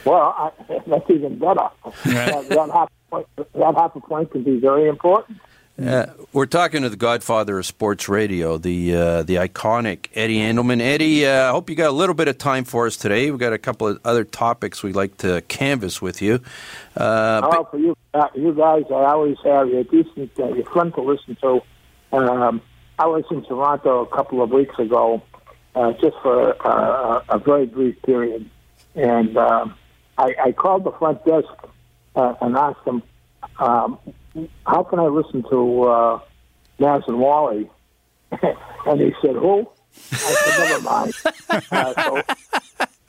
[0.05, 0.51] Well, I,
[0.87, 1.69] that's even better.
[2.05, 5.41] that, that, half point, that half a point can be very important.
[5.85, 10.81] Uh, we're talking to the godfather of sports radio, the uh, the iconic Eddie Andelman.
[10.81, 13.31] Eddie, uh, I hope you got a little bit of time for us today.
[13.31, 16.41] We've got a couple of other topics we'd like to canvass with you.
[16.97, 20.31] Uh, oh, for you, uh, you guys, I always have you decent.
[20.39, 21.61] Uh, you're fun to listen to.
[22.13, 22.63] Um,
[22.99, 25.23] I was in Toronto a couple of weeks ago,
[25.75, 28.49] uh, just for uh, a very brief period,
[28.95, 29.75] and um,
[30.17, 31.49] I, I called the front desk
[32.15, 33.03] uh, and asked them.
[33.59, 33.99] Um,
[34.67, 36.21] how can I listen to uh,
[36.79, 37.71] Naz and Wally?
[38.43, 39.69] and he said, who?
[40.13, 41.15] I said, never mind.
[41.71, 42.23] Uh, so,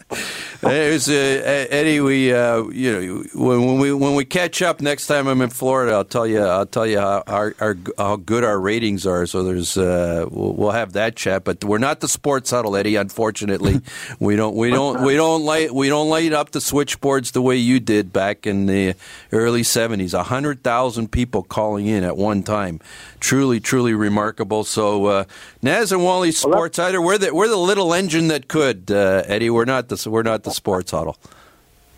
[0.10, 2.00] it was, uh, Eddie.
[2.00, 5.50] We, uh, you know, when, when, we when we catch up next time I'm in
[5.50, 6.42] Florida, I'll tell you.
[6.42, 9.26] I'll tell you how, our, our, how good our ratings are.
[9.26, 11.44] So there's, uh, we'll, we'll, have that chat.
[11.44, 12.96] But we're not the sports huddle, Eddie.
[12.96, 13.82] Unfortunately,
[14.20, 17.58] we don't we don't we don't light we don't light up the switchboards the way
[17.58, 18.96] you did back in the
[19.34, 20.14] early '70s.
[20.14, 22.80] A hundred thousand people calling in at one time.
[23.20, 24.64] Truly, truly remarkable.
[24.64, 25.24] So uh,
[25.62, 29.50] Naz and Wally Sports, either we're the we're the little engine that could, uh, Eddie.
[29.50, 31.18] We're not the we're not the sports huddle.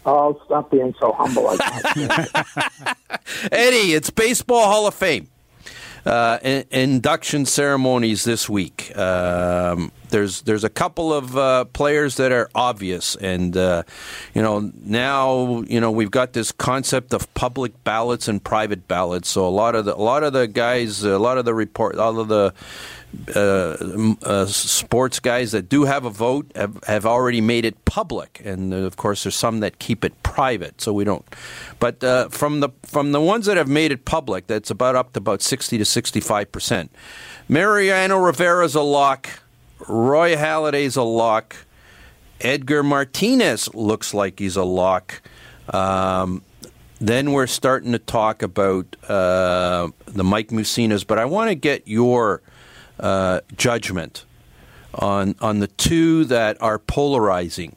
[0.06, 2.98] Oh, stop being so humble like that.
[3.52, 5.28] Eddie, it's Baseball Hall of Fame.
[6.06, 8.96] Uh, in, induction ceremonies this week.
[8.98, 13.84] Um, there's there's a couple of uh, players that are obvious, and uh,
[14.34, 19.28] you know now you know we've got this concept of public ballots and private ballots.
[19.30, 21.98] So a lot of the a lot of the guys, a lot of the report,
[21.98, 22.54] all of the
[23.36, 23.76] uh,
[24.24, 28.74] uh, sports guys that do have a vote have, have already made it public, and
[28.74, 31.26] uh, of course there's some that keep it private, so we don't.
[31.80, 35.14] But uh, from the from the ones that have made it public, that's about up
[35.14, 36.92] to about sixty to sixty five percent.
[37.48, 39.28] Mariano Rivera's a lock.
[39.88, 41.56] Roy Halladay's a lock.
[42.42, 45.22] Edgar Martinez looks like he's a lock.
[45.74, 46.42] Um,
[47.02, 51.88] then we're starting to talk about uh, the Mike Mussinas, but I want to get
[51.88, 52.42] your
[53.00, 54.26] uh, judgment
[54.94, 57.76] on on the two that are polarizing,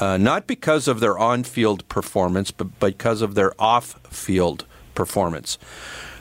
[0.00, 5.58] uh, not because of their on-field performance, but because of their off-field performance.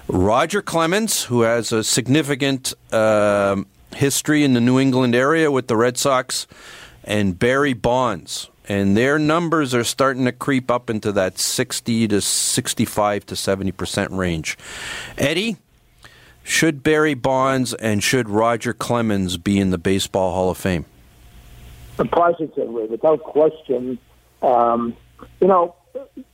[0.07, 3.61] Roger Clemens, who has a significant uh,
[3.95, 6.47] history in the New England area with the Red Sox,
[7.03, 8.49] and Barry Bonds.
[8.67, 14.15] And their numbers are starting to creep up into that 60 to 65 to 70%
[14.15, 14.57] range.
[15.17, 15.57] Eddie,
[16.49, 20.85] should Barry Bonds and should Roger Clemens be in the Baseball Hall of Fame?
[22.11, 23.99] Positively, without question.
[24.41, 24.95] Um,
[25.39, 25.75] you know,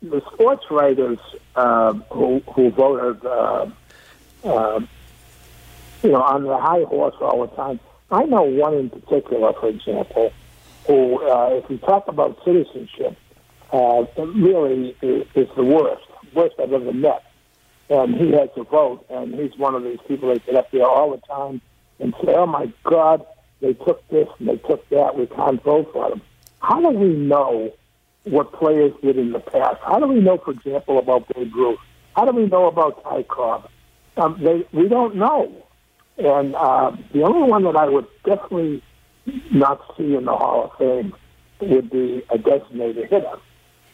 [0.01, 1.19] the sports writers
[1.55, 3.67] uh, who, who voted uh,
[4.43, 4.79] uh,
[6.01, 7.79] you know, on the high horse all the time.
[8.11, 10.31] I know one in particular, for example,
[10.87, 13.17] who, uh, if you talk about citizenship,
[13.73, 17.23] uh, really is the worst, worst I've ever met.
[17.89, 20.87] And he has a vote, and he's one of these people that get up there
[20.87, 21.61] all the time
[21.99, 23.25] and say, "Oh my God,
[23.61, 25.15] they took this and they took that.
[25.15, 26.21] We can't vote for them."
[26.61, 27.71] How do we know
[28.23, 29.79] what players did in the past?
[29.83, 31.79] How do we know, for example, about Babe Ruth?
[32.15, 33.69] How do we know about Ty Cobb?
[34.17, 35.51] Um, they, we don't know.
[36.17, 38.81] And uh, the only one that I would definitely
[39.51, 41.13] not see in the Hall of Fame
[41.59, 43.37] would be a designated hitter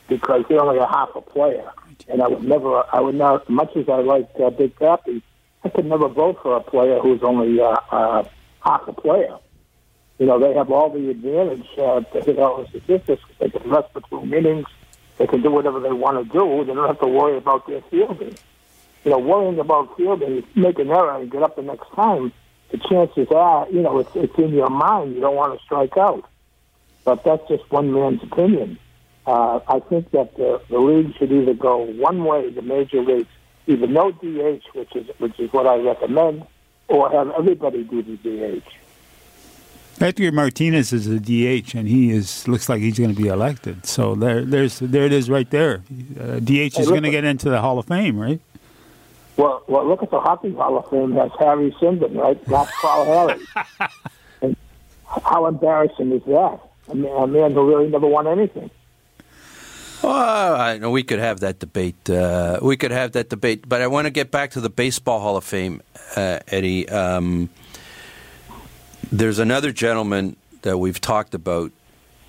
[0.08, 1.72] because they're only a half a player.
[2.08, 5.22] And I would never, I would not, much as I like uh, Big Papi,
[5.64, 8.24] I could never vote for a player who's only uh, uh,
[8.62, 9.38] half a player.
[10.18, 13.24] You know, they have all the advantage uh, to hit all the statistics.
[13.40, 14.68] They can rest between innings.
[15.18, 16.64] They can do whatever they want to do.
[16.66, 18.36] They don't have to worry about their fielding.
[19.04, 22.32] You know, worrying about fielding, make an error and get up the next time,
[22.70, 25.16] the chances are, you know, it's, it's in your mind.
[25.16, 26.28] You don't want to strike out.
[27.04, 28.78] But that's just one man's opinion.
[29.26, 33.30] Uh, I think that the, the league should either go one way, the major leagues,
[33.68, 36.46] either no DH, which is which is what I recommend,
[36.88, 38.64] or have everybody do the DH.
[40.02, 43.86] Edgar Martinez is a DH, and he is looks like he's going to be elected.
[43.86, 45.84] So there, there's there it is right there.
[46.20, 48.40] Uh, DH Hey, is going to get into the Hall of Fame, right?
[49.38, 51.14] Well, well, look at the Hockey Hall of Fame.
[51.14, 52.48] That's Harry Sinden, right?
[52.48, 53.42] Not Carl Harry.
[54.42, 54.56] and
[55.06, 56.60] how embarrassing is that?
[56.90, 58.72] I mean, a man who really never won anything.
[60.04, 62.10] Well, I know we could have that debate.
[62.10, 65.20] Uh, we could have that debate, but I want to get back to the Baseball
[65.20, 65.82] Hall of Fame,
[66.16, 66.90] uh, Eddie.
[66.90, 67.50] Um,
[69.12, 71.72] there's another gentleman that we've talked about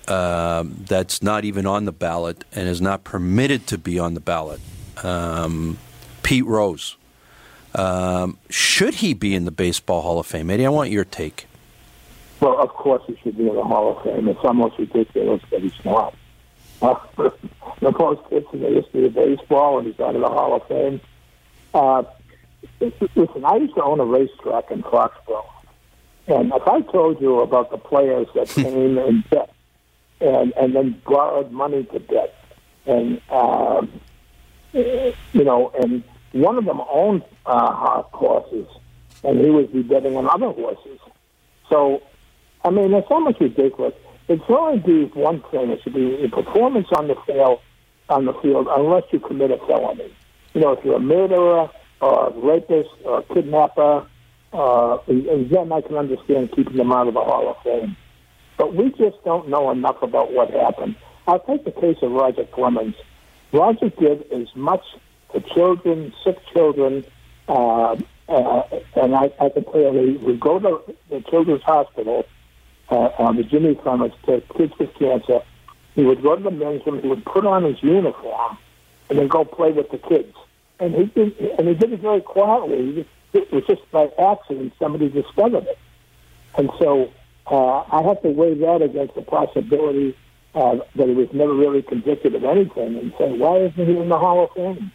[0.07, 4.19] um, that's not even on the ballot and is not permitted to be on the
[4.19, 4.59] ballot.
[5.03, 5.79] Um,
[6.21, 6.97] Pete Rose.
[7.73, 10.65] Um, should he be in the Baseball Hall of Fame, Eddie?
[10.65, 11.47] I want your take.
[12.39, 14.27] Well, of course he should be in the Hall of Fame.
[14.27, 16.13] It's almost ridiculous that he's not.
[16.83, 16.99] Uh,
[17.79, 20.67] the most hits in the history of baseball, and he's out of the Hall of
[20.67, 20.99] Fame.
[21.73, 22.03] Uh,
[23.15, 25.45] listen, I used to own a racetrack in Foxborough,
[26.27, 29.49] and if I told you about the players that came and bet,
[30.19, 32.35] and and then borrowed money to bet,
[32.85, 34.01] and um,
[34.73, 38.67] you know, and one of them owned uh, horses,
[39.23, 40.99] and he would be betting on other horses.
[41.69, 42.03] So,
[42.65, 43.93] I mean, it's almost ridiculous.
[44.27, 45.69] It should only be one thing.
[45.69, 47.59] It should be a performance on the field,
[48.09, 50.15] on the field, unless you commit a felony.
[50.53, 51.69] You know, if you're a murderer
[52.01, 54.07] or a rapist or a kidnapper,
[54.53, 57.97] uh, then I can understand keeping them out of the Hall of Fame.
[58.57, 60.95] But we just don't know enough about what happened.
[61.27, 62.95] I'll take the case of Roger Clemens.
[63.51, 64.83] Roger did as much
[65.31, 67.03] for children, sick children,
[67.47, 67.95] uh,
[68.29, 68.63] uh,
[68.95, 72.25] and I, I can tell you, we go to the children's hospital
[72.89, 75.41] uh, on the Jimmy Clemens to kids with cancer.
[75.95, 77.01] He would go to the men's room.
[77.01, 78.57] He would put on his uniform
[79.09, 80.35] and then go play with the kids.
[80.79, 83.07] And he did, and he did it very quietly.
[83.33, 85.77] It was just by accident somebody discovered it.
[86.55, 87.11] And so
[87.47, 90.15] uh, I have to weigh that against the possibility
[90.55, 94.09] uh, that he was never really convicted of anything and say, why isn't he in
[94.09, 94.91] the Hall of Fame?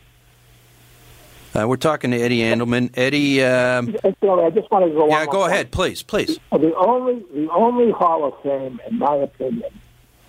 [1.59, 2.91] Uh, we're talking to Eddie Andelman.
[2.95, 4.11] Eddie, um, I
[4.51, 6.39] just want to go yeah, go ahead, please, please.
[6.53, 9.71] The only, the only Hall of Fame, in my opinion,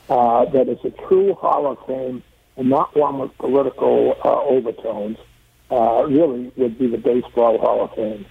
[0.10, 2.24] uh, that is a true Hall of Fame
[2.58, 5.18] and not one with political uh, overtones,
[5.70, 8.26] uh, really would be the Baseball Hall of Fame.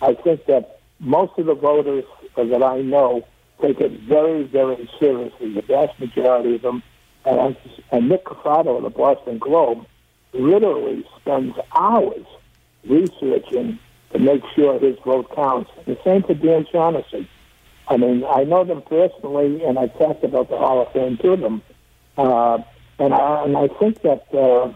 [0.00, 2.04] I think that most of the voters
[2.36, 3.26] uh, that I know
[3.60, 5.54] take it very, very seriously.
[5.54, 6.84] The vast majority of them,
[7.24, 7.56] and,
[7.90, 9.84] and Nick Cafardo of the Boston Globe
[10.38, 12.24] literally spends hours
[12.88, 13.78] researching
[14.12, 15.70] to make sure his vote counts.
[15.86, 17.28] The same for Dan Shaughnessy.
[17.88, 21.36] I mean, I know them personally, and I've talked about the Hall of Fame to
[21.36, 21.62] them,
[22.16, 22.58] uh,
[22.98, 24.72] and I and I think that uh,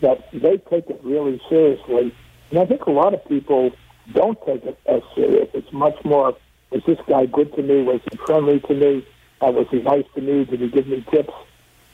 [0.00, 2.14] that they take it really seriously.
[2.50, 3.72] And I think a lot of people
[4.12, 5.48] don't take it as serious.
[5.54, 6.36] It's much more:
[6.70, 7.82] was this guy good to me?
[7.82, 9.06] Was he friendly to me?
[9.40, 10.44] Uh, was he nice to me?
[10.44, 11.32] Did he give me tips?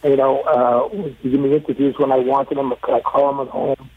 [0.03, 2.73] You know, uh, did he give me interviews when I wanted them?
[2.81, 3.91] Could I call them at home?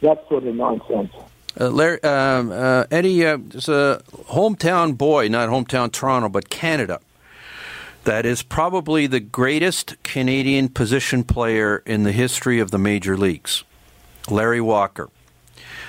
[0.00, 1.12] That sort of nonsense.
[1.60, 7.00] Uh, Larry, um, uh, Eddie uh, is a hometown boy, not hometown Toronto, but Canada.
[8.04, 13.64] That is probably the greatest Canadian position player in the history of the major leagues,
[14.30, 15.10] Larry Walker,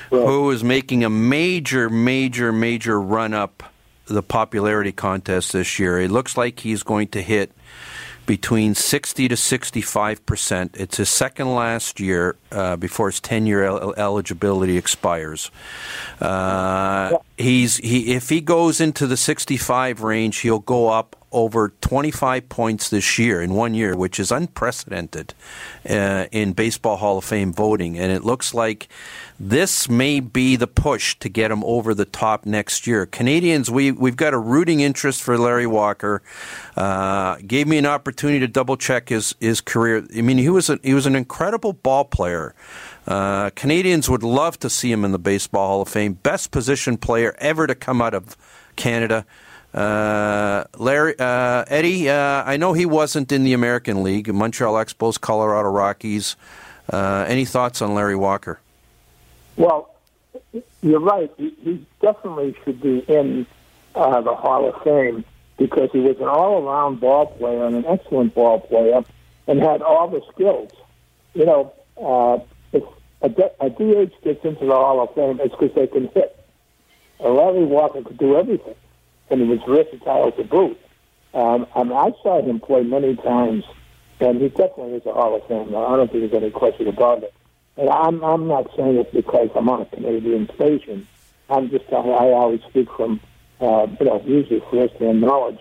[0.10, 3.64] who is making a major, major, major run up
[4.08, 6.00] the popularity contest this year.
[6.02, 7.54] It looks like he's going to hit
[8.26, 10.76] between 60 to 65 percent.
[10.78, 15.52] It's his second last year uh, before his 10 year el- eligibility expires.
[16.20, 22.50] Uh, he's he if he goes into the 65 range, he'll go up over 25
[22.50, 25.34] points this year in one year, which is unprecedented
[25.90, 27.98] uh, in Baseball Hall of Fame voting.
[27.98, 28.90] And it looks like
[29.40, 33.06] this may be the push to get him over the top next year.
[33.06, 36.22] Canadians, we we've got a rooting interest for Larry Walker.
[36.76, 40.06] Uh, gave me an opportunity to double check his his career.
[40.16, 42.41] I mean, he was a, he was an incredible ball player.
[43.08, 46.14] Uh, Canadians would love to see him in the Baseball Hall of Fame.
[46.14, 48.38] Best position player ever to come out of
[48.76, 49.26] Canada.
[49.74, 55.20] Uh, Larry uh, Eddie, uh, I know he wasn't in the American League, Montreal Expos,
[55.20, 56.36] Colorado Rockies.
[56.92, 58.60] Uh, any thoughts on Larry Walker?
[59.56, 59.96] Well,
[60.82, 61.32] you're right.
[61.38, 63.46] He, he definitely should be in
[63.96, 65.24] uh, the Hall of Fame
[65.58, 69.04] because he was an all-around ball player and an excellent ball player,
[69.48, 70.72] and had all the skills.
[71.34, 72.40] You know, uh,
[72.74, 72.84] if
[73.22, 73.28] a,
[73.60, 76.38] a DH gets into the Hall of Fame, it's because they can hit.
[77.20, 78.76] And Larry Walker could do everything,
[79.30, 80.80] and he was versatile to boot.
[81.34, 83.64] Um, I mean, I saw him play many times,
[84.20, 85.88] and he definitely is a Hall of Famer.
[85.88, 87.34] I don't think there's any question about it.
[87.78, 91.08] And I'm I'm not saying it because I'm on a Canadian station.
[91.50, 93.22] I'm just I, I always speak from
[93.62, 95.60] uh, you know usually first-hand knowledge,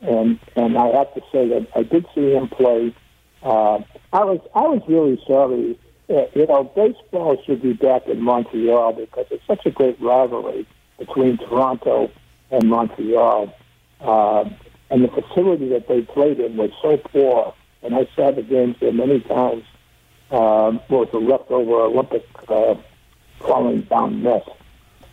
[0.00, 2.94] and and I have to say that I did see him play.
[3.42, 3.80] Uh,
[4.14, 5.76] I was I was really sorry.
[6.08, 10.66] Uh, you know, baseball should be back in Montreal because it's such a great rivalry
[10.98, 12.10] between Toronto
[12.52, 13.52] and Montreal.
[14.00, 14.44] Uh,
[14.90, 17.54] and the facility that they played in was so poor.
[17.82, 19.64] And I saw the games there many times.
[20.30, 22.74] Um, was a leftover Olympic uh,
[23.40, 24.48] falling down mess.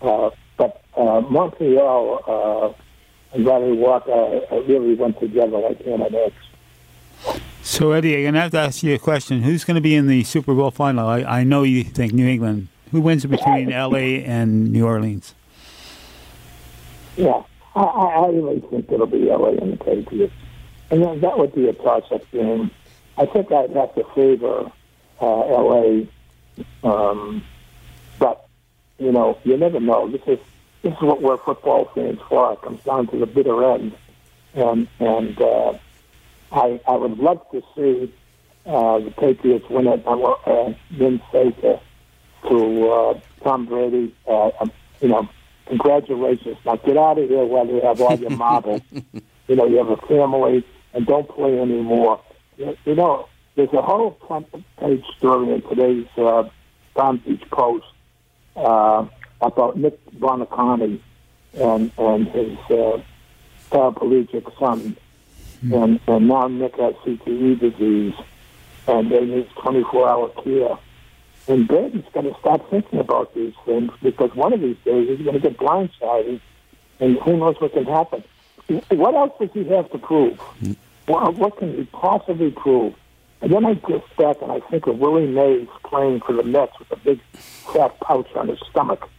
[0.02, 6.16] Uh, but uh, Montreal uh, and Larry Walker uh, really went together like ham and
[6.16, 7.51] eggs.
[7.64, 9.44] So, Eddie, I'm going to have to ask you a question.
[9.44, 11.08] Who's going to be in the Super Bowl final?
[11.08, 12.70] I, I know you think New England.
[12.92, 14.24] Who wins between L.A.
[14.24, 15.36] and New Orleans?
[17.18, 17.44] Yeah,
[17.76, 20.34] I, I really think it'll be LA and the Patriots.
[20.90, 22.72] And then that would be a toss-up game.
[23.18, 24.72] I think I'd have to favor
[25.22, 26.02] uh, LA,
[26.84, 27.44] um,
[28.18, 28.48] but
[28.98, 30.10] you know, you never know.
[30.10, 30.40] This is
[30.82, 32.54] this is what we're football fans for.
[32.54, 33.96] It comes down to the bitter end,
[34.56, 35.74] and and uh,
[36.52, 38.14] I I would love to see
[38.66, 40.04] uh, the Patriots win it.
[40.06, 41.80] I will uh, then say to
[42.50, 45.30] to uh, Tom Brady, uh, um, you know,
[45.68, 46.58] congratulations.
[46.66, 48.82] Now get out of here while you have all your marbles.
[49.48, 52.20] you know, you have a family, and don't play anymore.
[52.58, 54.48] You, you know, there's a whole front
[54.78, 56.50] page story in today's uh,
[56.96, 57.86] Palm Beach Post
[58.56, 59.06] uh,
[59.42, 61.00] about Nick Buoniconti
[61.54, 63.02] and and his uh,
[63.72, 64.98] paraplegic son.
[65.62, 68.16] And and now Nick has CTE disease,
[68.88, 70.78] and they need 24-hour care.
[71.48, 75.26] And Brady's going to start thinking about these things because one of these days he's
[75.26, 76.40] going to get blindsided,
[77.00, 78.24] and who knows what can happen.
[78.90, 80.38] What else does he have to prove?
[80.62, 80.76] Mm.
[81.08, 82.96] What, what can he possibly prove?
[83.42, 86.78] And then I get back and I think of Willie Mays playing for the Mets
[86.78, 89.10] with a big fat pouch on his stomach,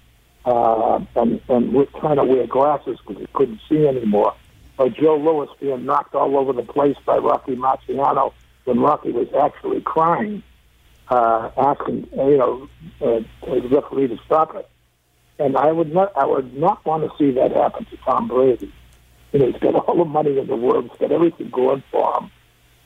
[0.45, 4.35] uh, and and trying to wear glasses because he couldn't see anymore.
[4.79, 8.33] Or Joe Louis being knocked all over the place by Rocky Marciano
[8.65, 10.43] when Rocky was actually crying,
[11.09, 12.69] uh, asking you know
[13.01, 14.69] uh, the referee to stop it.
[15.39, 18.73] And I would not I would not want to see that happen to Tom Brady.
[19.33, 20.91] You know, he's got all the money in the world.
[20.91, 22.31] He's got everything going for him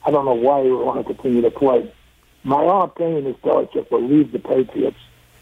[0.07, 1.91] I don't know why he would want to continue to play.
[2.45, 4.97] My own opinion is Belichick will leave the Patriots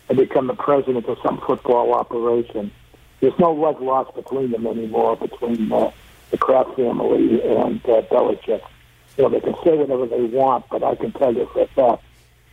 [0.09, 2.71] and become the president of some football operation.
[3.19, 5.91] There's no love lost between them anymore, between uh,
[6.31, 8.61] the Kraft family and uh, Belichick.
[9.17, 11.67] You know, they can say whatever they want, but I can tell you for a
[11.67, 12.03] fact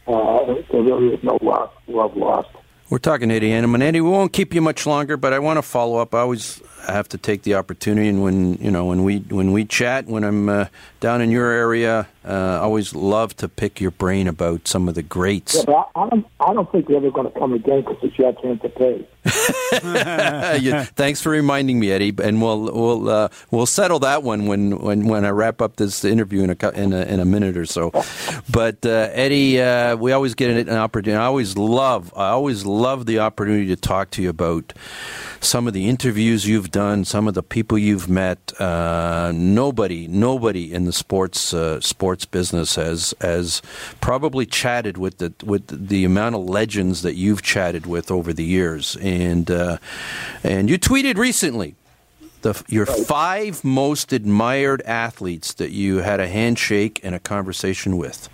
[0.07, 2.49] uh, there really is no love, love lost.
[2.91, 3.81] We're talking Eddie Andelman.
[3.81, 6.15] Eddie, we won't keep you much longer, but I want to follow up.
[6.15, 9.65] I always have to take the opportunity, and when you know when we when we
[9.65, 10.67] chat, when I'm uh,
[11.01, 14.95] down in your area, uh, I always love to pick your brain about some of
[14.95, 15.55] the greats.
[15.55, 17.97] Yeah, but I, I don't, I don't think you're ever going to come again because
[18.03, 19.09] it's your chance to pay.
[20.97, 25.07] thanks for reminding me, Eddie, and we'll we'll uh, we'll settle that one when, when,
[25.07, 27.93] when I wrap up this interview in a in a, in a minute or so.
[28.51, 31.17] But uh, Eddie, uh, we always get an opportunity.
[31.17, 34.73] I always love I always love the opportunity to talk to you about
[35.41, 38.53] some of the interviews you've done, some of the people you've met.
[38.61, 43.63] Uh, nobody, nobody in the sports uh, sports business has has
[44.01, 48.45] probably chatted with the with the amount of legends that you've chatted with over the
[48.45, 48.97] years.
[48.97, 49.12] And
[49.51, 49.79] uh,
[50.43, 51.75] and you tweeted recently
[52.43, 58.29] the, your five most admired athletes that you had a handshake and a conversation with.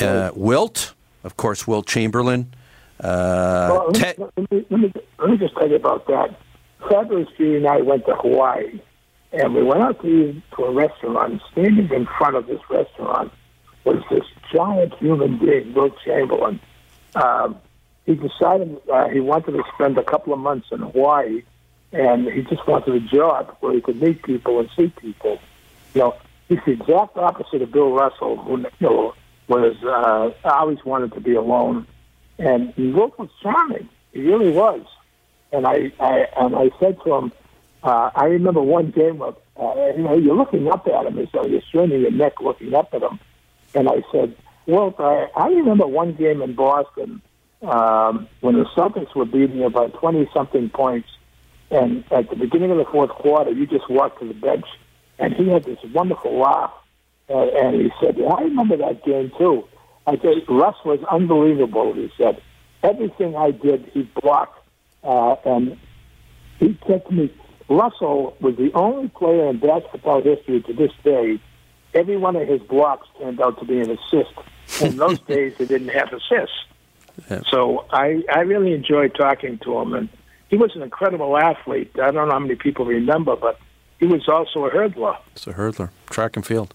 [0.00, 0.94] Uh, Wilt,
[1.24, 2.54] of course, Wilt Chamberlain.
[3.00, 6.38] Uh, well, let, me, let, me, let, me, let me just tell you about that.
[6.88, 8.80] Fabulous and I went to Hawaii,
[9.32, 11.42] and we went out to to a restaurant.
[11.52, 13.32] Standing in front of this restaurant
[13.84, 16.60] was this giant human being, Wilt Chamberlain.
[17.14, 17.56] Um,
[18.06, 21.42] he decided uh, he wanted to spend a couple of months in Hawaii,
[21.92, 25.38] and he just wanted a job where he could meet people and see people.
[25.94, 26.16] You know,
[26.48, 29.14] he's the exact opposite of Bill Russell, who you know,
[29.48, 31.86] was uh, always wanted to be alone
[32.38, 33.88] and he was charming.
[34.12, 34.84] He really was.
[35.52, 37.32] And I, I and I said to him,
[37.82, 41.28] uh, I remember one game of, uh, you know, you're looking up at him as
[41.32, 43.18] though you're straining your neck looking up at him.
[43.74, 44.36] And I said,
[44.66, 47.22] well, I, I remember one game in Boston
[47.62, 51.08] um, when the Celtics were beating you by 20 something points.
[51.70, 54.66] And at the beginning of the fourth quarter, you just walked to the bench,
[55.18, 56.72] and he had this wonderful laugh.
[57.28, 59.64] Uh, and he said, I remember that game too.
[60.06, 62.40] I said, Russ was unbelievable, he said.
[62.84, 64.64] Everything I did, he blocked.
[65.02, 65.76] Uh, and
[66.60, 67.34] he said to me,
[67.68, 71.40] Russell was the only player in basketball history to this day,
[71.94, 74.32] every one of his blocks turned out to be an assist.
[74.80, 76.64] In those days, they didn't have assists.
[77.30, 77.40] Yeah.
[77.50, 79.94] So I, I really enjoyed talking to him.
[79.94, 80.08] And
[80.48, 81.90] he was an incredible athlete.
[81.96, 83.58] I don't know how many people remember, but
[83.98, 85.16] he was also a hurdler.
[85.32, 86.72] It's a hurdler, track and field.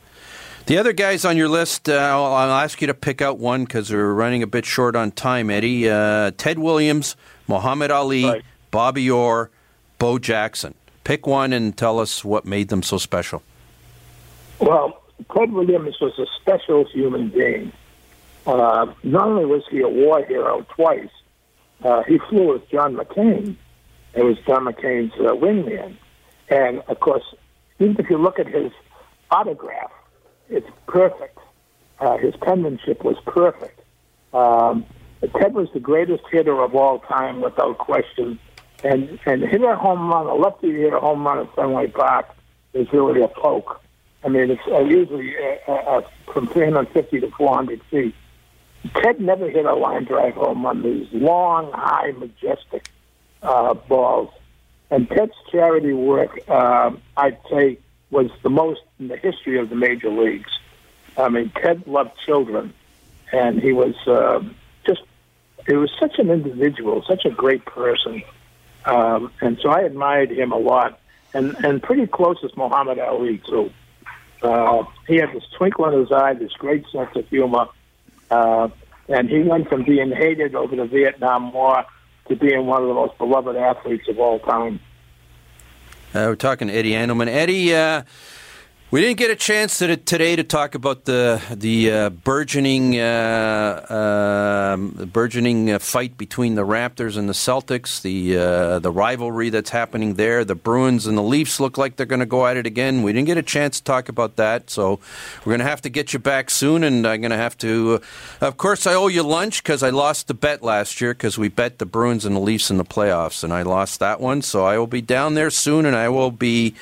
[0.68, 3.64] The other guys on your list, uh, I'll, I'll ask you to pick out one
[3.64, 5.90] because we're running a bit short on time, Eddie.
[5.90, 7.16] Uh, Ted Williams,
[7.48, 8.44] Muhammad Ali, Right.
[8.70, 9.50] Bobby Orr,
[9.98, 10.76] Bo Jackson.
[11.04, 13.42] Pick one and tell us what made them so special.
[14.60, 15.02] Well,
[15.36, 17.72] Ted Williams was a special human being.
[18.46, 21.10] Uh, not only was he a war hero twice,
[21.84, 23.56] uh, he flew with John McCain.
[24.14, 25.98] It was John McCain's uh, wingman.
[26.50, 27.24] And, of course,
[27.80, 28.72] even if you look at his
[29.30, 29.92] autograph,
[30.50, 31.38] it's perfect.
[32.00, 33.80] Uh, his penmanship was perfect.
[34.34, 34.86] Um,
[35.40, 38.40] Ted was the greatest hitter of all time, without question.
[38.84, 42.28] And and hit a home run, a lefty hit a home run at Fenway Park
[42.74, 43.80] is really a poke.
[44.24, 45.36] I mean, it's uh, usually
[45.68, 46.02] uh, uh,
[46.34, 48.16] from 350 to 400 feet.
[48.96, 50.82] Ted never hit a line drive home run.
[50.82, 52.90] These long, high, majestic
[53.44, 54.32] uh, balls.
[54.90, 57.78] And Ted's charity work, uh, I'd say,
[58.10, 60.52] was the most in the history of the major leagues.
[61.18, 62.74] I mean, Ted loved children,
[63.32, 64.44] and he was uh,
[64.86, 65.02] just,
[65.68, 68.22] he was such an individual, such a great person.
[68.86, 71.00] Um, and so I admired him a lot,
[71.34, 73.72] and, and pretty close as Muhammad Ali, too.
[74.42, 77.68] Uh, he had this twinkle in his eye, this great sense of humor,
[78.32, 78.70] uh,
[79.08, 81.86] and he went from being hated over the Vietnam War
[82.30, 84.80] to being one of the most beloved athletes of all time.
[86.14, 87.28] Uh, we're talking to Eddie Andelman.
[87.28, 88.04] Eddie, uh,
[88.92, 94.74] we didn't get a chance to, today to talk about the the uh, burgeoning uh,
[94.76, 98.02] um, the burgeoning uh, fight between the Raptors and the Celtics.
[98.02, 100.44] The uh, the rivalry that's happening there.
[100.44, 103.02] The Bruins and the Leafs look like they're going to go at it again.
[103.02, 105.00] We didn't get a chance to talk about that, so
[105.46, 106.84] we're going to have to get you back soon.
[106.84, 108.02] And I'm going to have to.
[108.42, 111.38] Uh, of course, I owe you lunch because I lost the bet last year because
[111.38, 114.42] we bet the Bruins and the Leafs in the playoffs, and I lost that one.
[114.42, 116.76] So I will be down there soon, and I will be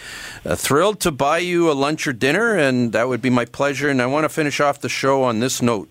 [0.43, 3.89] uh, thrilled to buy you a lunch or dinner, and that would be my pleasure.
[3.89, 5.89] And I want to finish off the show on this note.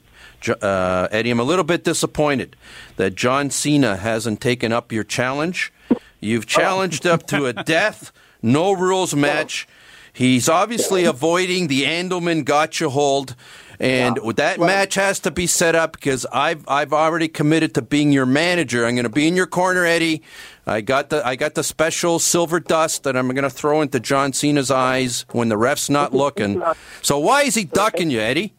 [0.62, 2.54] Uh, Eddie, I'm a little bit disappointed
[2.96, 5.72] that John Cena hasn't taken up your challenge.
[6.20, 9.66] You've challenged up to a death, no rules match.
[10.12, 13.34] He's obviously avoiding the Andelman gotcha hold.
[13.80, 18.10] And that match has to be set up because I've I've already committed to being
[18.10, 18.84] your manager.
[18.84, 20.22] I'm going to be in your corner, Eddie.
[20.66, 24.00] I got the I got the special silver dust that I'm going to throw into
[24.00, 26.62] John Cena's eyes when the ref's not looking.
[27.02, 28.54] So why is he ducking you, Eddie?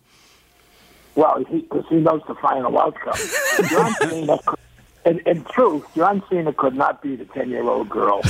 [1.15, 3.17] Well, because he, knows the final outcome.
[3.70, 4.59] John Cena, could-
[5.05, 8.22] in, in truth, John Cena could not be the 10 year old girl.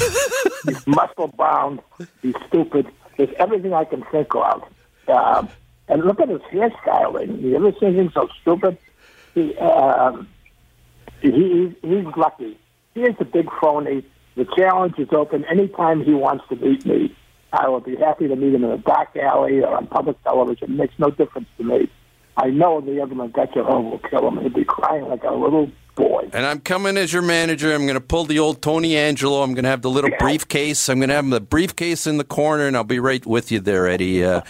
[0.66, 1.82] he's muscle bound,
[2.24, 2.88] he's stupid,
[3.18, 4.64] there's everything I can think of.
[5.08, 5.50] Um,
[5.90, 7.42] and look at his hairstyling.
[7.42, 8.78] You ever seen him so stupid?
[9.34, 10.28] He, um,
[11.22, 12.58] he, he's lucky.
[12.94, 14.06] He is a big phony.
[14.36, 15.44] The challenge is open.
[15.46, 17.16] Anytime he wants to meet me,
[17.52, 20.72] I will be happy to meet him in a back alley or on public television.
[20.72, 21.90] It makes no difference to me.
[22.38, 24.38] I know the other gotcha home will kill him.
[24.38, 26.30] He'll be crying like a little boy.
[26.32, 27.74] And I'm coming as your manager.
[27.74, 29.42] I'm going to pull the old Tony Angelo.
[29.42, 30.88] I'm going to have the little briefcase.
[30.88, 33.60] I'm going to have the briefcase in the corner, and I'll be right with you
[33.60, 34.24] there, Eddie.
[34.24, 34.42] Uh,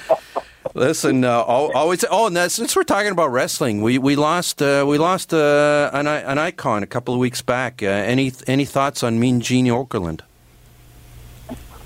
[0.73, 2.03] listen, uh, always.
[2.09, 6.07] Oh, and since we're talking about wrestling, we we lost uh, we lost uh, an
[6.07, 7.81] an icon a couple of weeks back.
[7.83, 10.21] Uh, any any thoughts on Mean Gene Okerlund?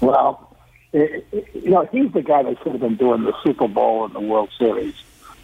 [0.01, 0.55] Well,
[0.91, 4.03] it, it- you know, he's the guy that should have been doing the Super Bowl
[4.05, 4.93] and the World Series.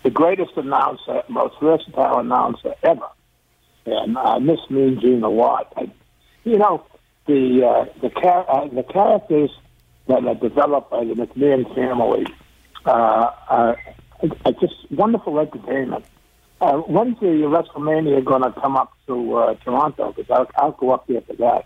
[0.03, 3.07] The greatest announcer, most versatile announcer ever.
[3.85, 5.71] And I miss Mean Gene a lot.
[5.77, 5.89] I,
[6.43, 6.83] you know,
[7.25, 9.49] the uh, the char- uh, the characters
[10.07, 12.25] that are developed by the McMahon family
[12.89, 13.77] uh, are,
[14.45, 16.05] are just wonderful entertainment.
[16.61, 20.13] Uh, when's the WrestleMania going to come up to uh, Toronto?
[20.15, 21.65] Because I'll, I'll go up there for that.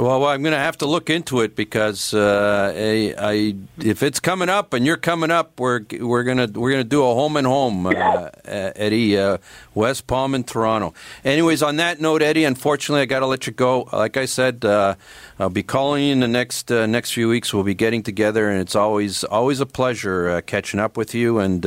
[0.00, 4.18] Well, I'm going to have to look into it because uh, I, I, if it's
[4.18, 7.46] coming up and you're coming up, we're we're gonna we're gonna do a home and
[7.46, 9.36] home, uh, uh, Eddie, uh,
[9.74, 10.94] West Palm and Toronto.
[11.22, 13.90] Anyways, on that note, Eddie, unfortunately, I got to let you go.
[13.92, 14.94] Like I said, uh,
[15.38, 17.52] I'll be calling you in the next uh, next few weeks.
[17.52, 21.40] We'll be getting together, and it's always always a pleasure uh, catching up with you
[21.40, 21.66] and.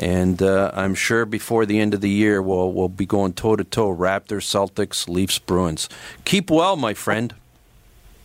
[0.00, 3.32] Uh, And uh, I'm sure before the end of the year, we'll, we'll be going
[3.34, 5.88] toe to toe Raptors, Celtics, Leafs, Bruins.
[6.24, 7.34] Keep well, my friend.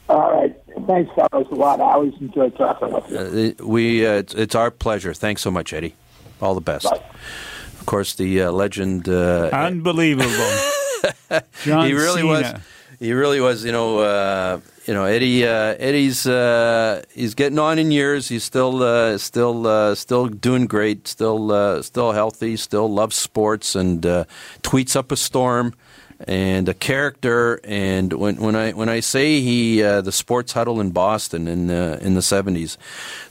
[0.08, 0.56] All right.
[0.88, 1.80] Thanks, fellas, a lot.
[1.80, 3.56] I always enjoy talking with you.
[3.60, 5.14] Uh, we, uh, it's, it's our pleasure.
[5.14, 5.96] Thanks so much, Eddie.
[6.42, 6.86] All the best.
[6.86, 7.02] Bye.
[7.80, 9.08] Of course, the uh, legend.
[9.10, 10.30] Uh, Unbelievable.
[11.64, 12.28] John he really Cena.
[12.28, 12.54] was.
[13.00, 13.64] He really was.
[13.66, 14.62] You know.
[14.88, 15.46] Uh, you know, Eddie.
[15.46, 16.28] Uh, Eddie's.
[16.28, 18.28] Uh, he's getting on in years.
[18.28, 18.84] He's still.
[18.84, 19.68] Uh, still.
[19.68, 21.08] Uh, still doing great.
[21.08, 21.52] Still.
[21.52, 22.58] Uh, still healthy.
[22.58, 24.26] Still loves sports and uh,
[24.62, 25.74] tweets up a storm.
[26.28, 30.80] And a character, and when, when I when I say he uh, the sports huddle
[30.80, 32.78] in Boston in the in the seventies,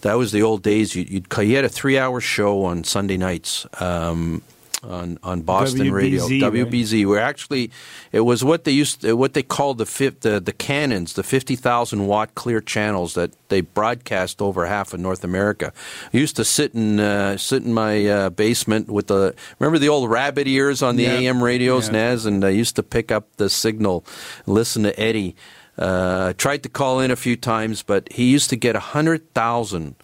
[0.02, 0.94] that was the old days.
[0.94, 4.42] You, you'd he had a three hour show on Sunday nights, um,
[4.88, 6.52] on on Boston radio, WBZ, right?
[6.52, 7.06] WBZ.
[7.06, 7.70] Where actually
[8.12, 11.56] it was what they used, what they called the fif- the, the cannons, the fifty
[11.56, 15.72] thousand watt clear channels that they broadcast over half of North America.
[16.12, 19.88] I used to sit in uh, sit in my uh, basement with the remember the
[19.88, 21.12] old rabbit ears on the Yeah.
[21.14, 21.92] AM radios, Yeah.
[22.10, 24.04] Naz, and I used to pick up the signal,
[24.46, 25.34] listen to Eddie.
[25.76, 28.80] Uh, I tried to call in a few times, but he used to get a
[28.80, 29.96] hundred thousand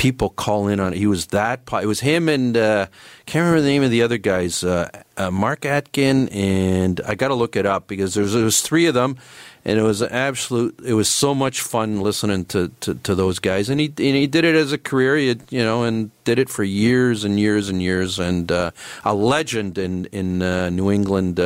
[0.00, 0.96] people call in on it.
[0.96, 1.60] He was that.
[1.70, 2.86] It was him and uh,
[3.26, 4.64] can't remember the name of the other guys.
[4.64, 4.88] Uh,
[5.18, 8.62] uh, Mark Witkin and I got to look it up because there was, there was
[8.62, 9.18] three of them,
[9.62, 10.80] and it was absolute.
[10.82, 14.26] It was so much fun listening to, to, to those guys, and he and he
[14.26, 15.18] did it as a career.
[15.18, 18.70] He you know, and did it for years and years and years, and uh,
[19.04, 21.38] a legend in in uh, New England.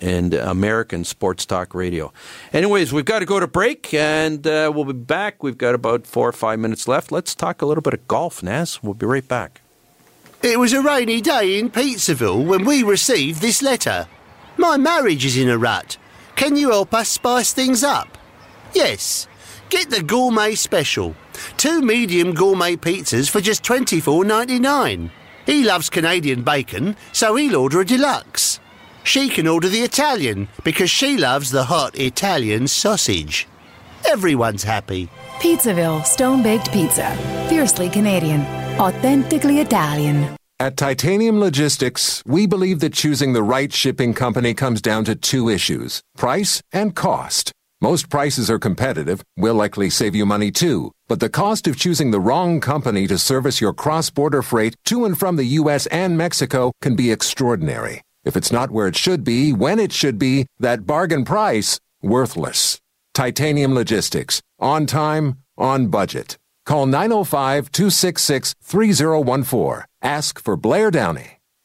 [0.00, 2.12] And American Sports Talk Radio.
[2.52, 5.42] Anyways, we've got to go to break, and uh, we'll be back.
[5.42, 7.12] We've got about four or five minutes left.
[7.12, 8.82] Let's talk a little bit of golf, Naz.
[8.82, 9.60] We'll be right back.
[10.42, 14.06] It was a rainy day in Pizzaville when we received this letter.
[14.58, 15.96] My marriage is in a rut.
[16.36, 18.18] Can you help us spice things up?
[18.74, 19.26] Yes.
[19.70, 21.14] Get the gourmet special.
[21.56, 25.10] Two medium gourmet pizzas for just $24.99.
[25.46, 28.60] He loves Canadian bacon, so he'll order a deluxe.
[29.04, 33.46] She can order the Italian because she loves the hot Italian sausage.
[34.10, 35.08] Everyone's happy.
[35.40, 37.14] Pizzaville Stone Baked Pizza.
[37.48, 38.40] Fiercely Canadian.
[38.80, 40.36] Authentically Italian.
[40.60, 45.48] At Titanium Logistics, we believe that choosing the right shipping company comes down to two
[45.48, 47.52] issues price and cost.
[47.80, 52.12] Most prices are competitive, will likely save you money too, but the cost of choosing
[52.12, 55.86] the wrong company to service your cross border freight to and from the U.S.
[55.86, 58.00] and Mexico can be extraordinary.
[58.24, 62.80] If it's not where it should be, when it should be, that bargain price, worthless.
[63.12, 64.40] Titanium Logistics.
[64.58, 66.38] On time, on budget.
[66.66, 69.84] Call 905 266 3014.
[70.02, 71.38] Ask for Blair Downey.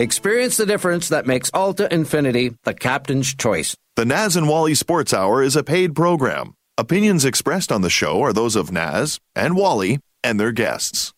[0.00, 3.76] Experience the difference that makes Alta Infiniti the captain's choice.
[3.96, 6.54] The Naz and Wally Sports Hour is a paid program.
[6.78, 11.12] Opinions expressed on the show are those of Naz and Wally and their guests.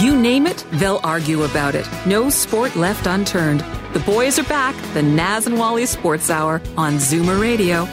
[0.00, 1.86] You name it, they'll argue about it.
[2.06, 3.60] No sport left unturned.
[3.92, 7.86] The boys are back, the Naz and Wally Sports Hour on Zoomer Radio.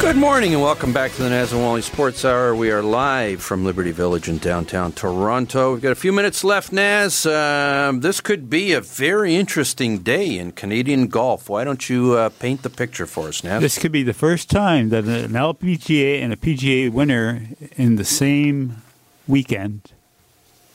[0.00, 2.54] Good morning and welcome back to the Naz and Wally Sports Hour.
[2.54, 5.74] We are live from Liberty Village in downtown Toronto.
[5.74, 7.26] We've got a few minutes left, Naz.
[7.26, 11.50] Um, this could be a very interesting day in Canadian golf.
[11.50, 13.60] Why don't you uh, paint the picture for us, Naz?
[13.60, 17.42] This could be the first time that an LPGA and a PGA winner
[17.76, 18.80] in the same
[19.28, 19.82] weekend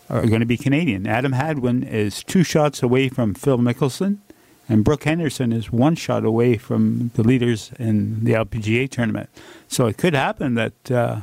[0.08, 1.08] are going to be Canadian.
[1.08, 4.20] Adam Hadwin is two shots away from Phil Mickelson,
[4.68, 9.30] and Brooke Henderson is one shot away from the leaders in the LPGA tournament.
[9.68, 11.22] So it could happen that uh,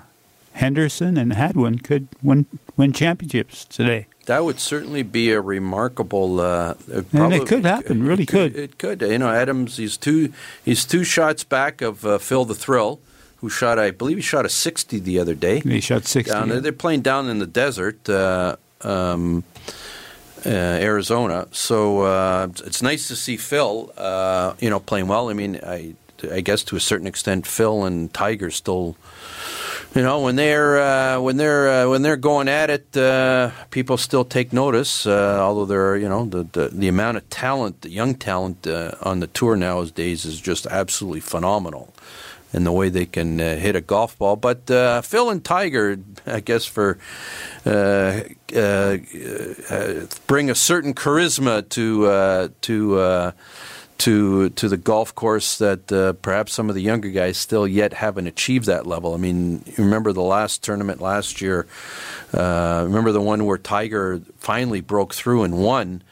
[0.53, 4.07] Henderson and Hadwin could win win championships today.
[4.27, 6.41] That would certainly be a remarkable.
[6.41, 6.75] Uh,
[7.13, 8.55] And it could happen, really could.
[8.55, 9.03] It could.
[9.03, 9.77] You know, Adams.
[9.79, 10.33] He's two.
[10.65, 13.01] He's two shots back of uh, Phil the Thrill,
[13.39, 13.79] who shot.
[13.79, 15.61] I believe he shot a sixty the other day.
[15.61, 16.61] He shot 60, Down yeah.
[16.61, 18.09] They're playing down in the desert.
[18.09, 19.43] Uh, um,
[20.45, 21.47] uh, Arizona.
[21.53, 25.29] So uh, it's nice to see Phil, uh, you know, playing well.
[25.29, 25.95] I mean, I,
[26.31, 28.97] I guess to a certain extent, Phil and Tiger still,
[29.95, 33.97] you know, when they're uh, when they're uh, when they're going at it, uh, people
[33.97, 35.07] still take notice.
[35.07, 39.27] Although they're, you know, the, the the amount of talent, the young talent on the
[39.27, 41.93] tour nowadays is just absolutely phenomenal
[42.53, 44.37] in the way they can uh, hit a golf ball.
[44.37, 46.99] But uh, Phil and Tiger, I guess, for
[47.65, 48.23] uh,
[48.55, 48.97] uh,
[49.71, 53.33] uh, bring a certain charisma to uh, to.
[53.99, 57.93] To to the golf course that uh, perhaps some of the younger guys still yet
[57.93, 59.15] haven't achieved that level.
[59.15, 61.69] I mean, you remember the last tournament last year.
[62.35, 66.03] Uh, remember the one where Tiger finally broke through and won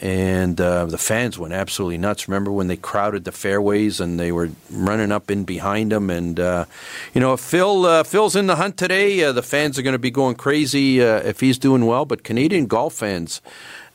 [0.00, 2.26] and uh, the fans went absolutely nuts.
[2.26, 6.08] Remember when they crowded the fairways and they were running up in behind them?
[6.08, 6.64] And uh,
[7.12, 9.92] you know, if Phil uh, Phil's in the hunt today, uh, the fans are going
[9.92, 12.06] to be going crazy uh, if he's doing well.
[12.06, 13.42] But Canadian golf fans,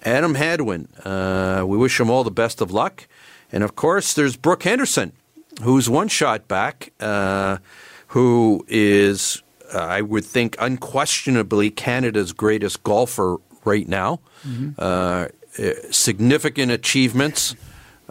[0.04, 3.08] Adam Hadwin, uh, we wish him all the best of luck.
[3.52, 5.12] And of course, there's Brooke Henderson,
[5.64, 6.92] who's one shot back,
[8.08, 9.42] who is.
[9.74, 14.20] I would think unquestionably Canada's greatest golfer right now.
[14.48, 15.34] Mm-hmm
[15.92, 17.56] significant achievements.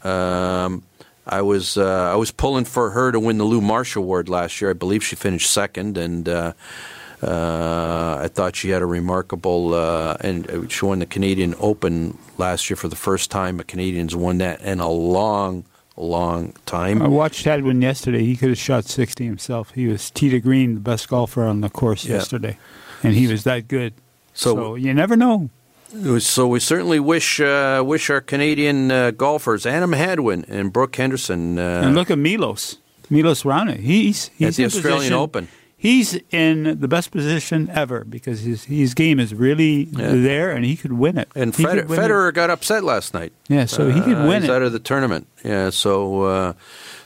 [0.03, 0.82] Um,
[1.26, 4.61] I was uh, I was pulling for her to win the Lou Marsh Award last
[4.61, 4.70] year.
[4.70, 6.53] I believe she finished second, and uh,
[7.22, 12.68] uh, I thought she had a remarkable uh, and she won the Canadian Open last
[12.68, 13.59] year for the first time.
[13.61, 15.64] A Canadians won that in a long,
[15.97, 17.01] long time.
[17.01, 18.24] I watched Hadwin yesterday.
[18.24, 19.70] He could have shot sixty himself.
[19.70, 22.16] He was tee to green, the best golfer on the course yeah.
[22.16, 22.59] yesterday,
[23.03, 23.95] and he was that good.
[24.34, 25.49] So, so you never know.
[26.18, 31.59] So we certainly wish uh, wish our Canadian uh, golfers, Adam Hadwin and Brooke Henderson.
[31.59, 32.78] Uh, and look at Milos,
[33.11, 33.78] Milos Raonic.
[33.78, 35.49] He's, he's at the Australian position, Open.
[35.76, 40.14] He's in the best position ever because his his game is really yeah.
[40.14, 41.28] there, and he could win it.
[41.34, 42.34] And Fed- Federer it.
[42.34, 43.32] got upset last night.
[43.49, 44.55] Yeah, so he could win he's it.
[44.55, 45.28] out of the tournament.
[45.45, 46.53] Yeah, so uh,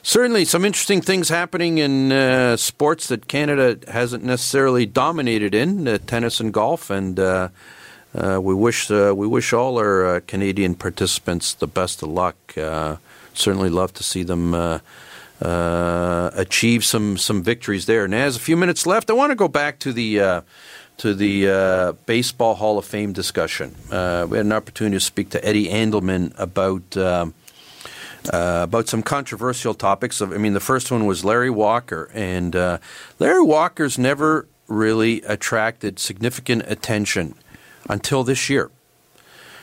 [0.02, 5.98] certainly some interesting things happening in uh, sports that Canada hasn't necessarily dominated in uh,
[6.06, 7.48] tennis and golf, and uh,
[8.14, 12.36] uh, we wish uh, we wish all our uh, Canadian participants the best of luck.
[12.56, 12.96] Uh,
[13.34, 14.78] certainly love to see them uh,
[15.42, 18.08] uh, achieve some some victories there.
[18.08, 20.42] Now, as a few minutes left, I want to go back to the
[20.96, 23.76] to the baseball Hall of Fame discussion.
[23.90, 26.96] we had an opportunity to speak to Eddie Andelman about.
[28.30, 30.20] about some controversial topics.
[30.20, 32.54] I mean, the first one was Larry Walker, and
[33.18, 37.34] Larry Walker's never really attracted significant attention
[37.88, 38.70] until this year.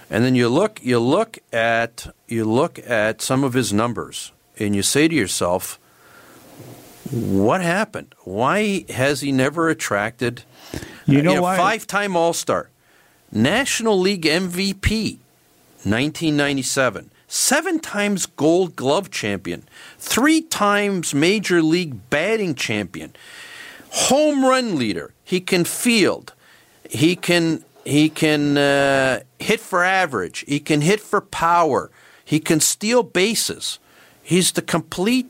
[0.10, 4.76] And then you look you look at you look at some of his numbers and
[4.76, 5.80] you say to yourself,
[7.12, 8.16] what happened?
[8.24, 10.44] Why has he never attracted
[11.06, 12.70] you know, uh, five-time All-Star,
[13.32, 15.20] National League MVP,
[15.84, 19.68] 1997, seven times Gold Glove champion,
[20.00, 23.16] three times Major League batting champion,
[23.92, 25.14] home run leader.
[25.24, 26.34] He can field.
[26.90, 30.44] He can he can uh, hit for average.
[30.48, 31.92] He can hit for power.
[32.24, 33.80] He can steal bases.
[34.22, 35.30] He's the complete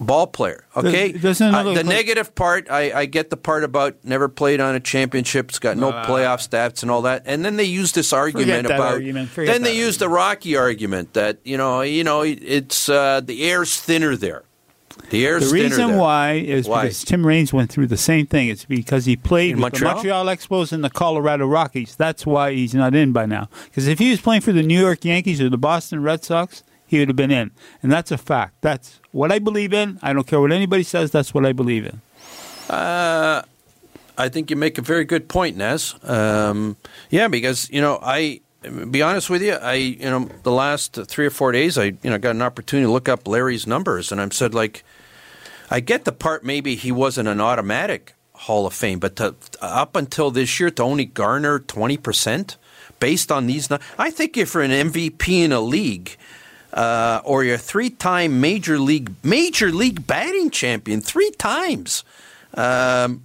[0.00, 0.64] ball player.
[0.76, 4.80] Okay, uh, the negative part, I, I, get the part about never played on a
[4.80, 5.48] championship.
[5.48, 7.24] It's got no uh, playoff stats and all that.
[7.26, 8.94] And then they use this argument about.
[8.94, 9.34] Argument.
[9.34, 13.80] Then they use the Rocky argument that you know, you know, it's uh, the air's
[13.80, 14.44] thinner there.
[15.10, 16.82] The The reason why is why?
[16.84, 18.48] because Tim Raines went through the same thing.
[18.48, 19.90] It's because he played in with Montreal?
[19.90, 21.96] the Montreal Expos and the Colorado Rockies.
[21.96, 23.48] That's why he's not in by now.
[23.64, 26.62] Because if he was playing for the New York Yankees or the Boston Red Sox,
[26.86, 27.50] he would have been in.
[27.82, 28.54] And that's a fact.
[28.60, 29.98] That's what I believe in.
[30.02, 31.10] I don't care what anybody says.
[31.10, 32.00] That's what I believe in.
[32.68, 33.42] Uh,
[34.18, 35.94] I think you make a very good point, Naz.
[36.02, 36.76] Um,
[37.08, 41.26] yeah, because you know I be honest with you, I you know the last three
[41.26, 44.20] or four days, I you know got an opportunity to look up Larry's numbers, and
[44.20, 44.84] I'm said like,
[45.70, 49.96] I get the part maybe he wasn't an automatic Hall of Fame, but to, up
[49.96, 52.56] until this year to only garner twenty percent
[52.98, 56.16] based on these, I think if you're an MVP in a league.
[56.70, 62.04] Uh, or you're a three-time major league major league batting champion three times.
[62.52, 63.24] Um,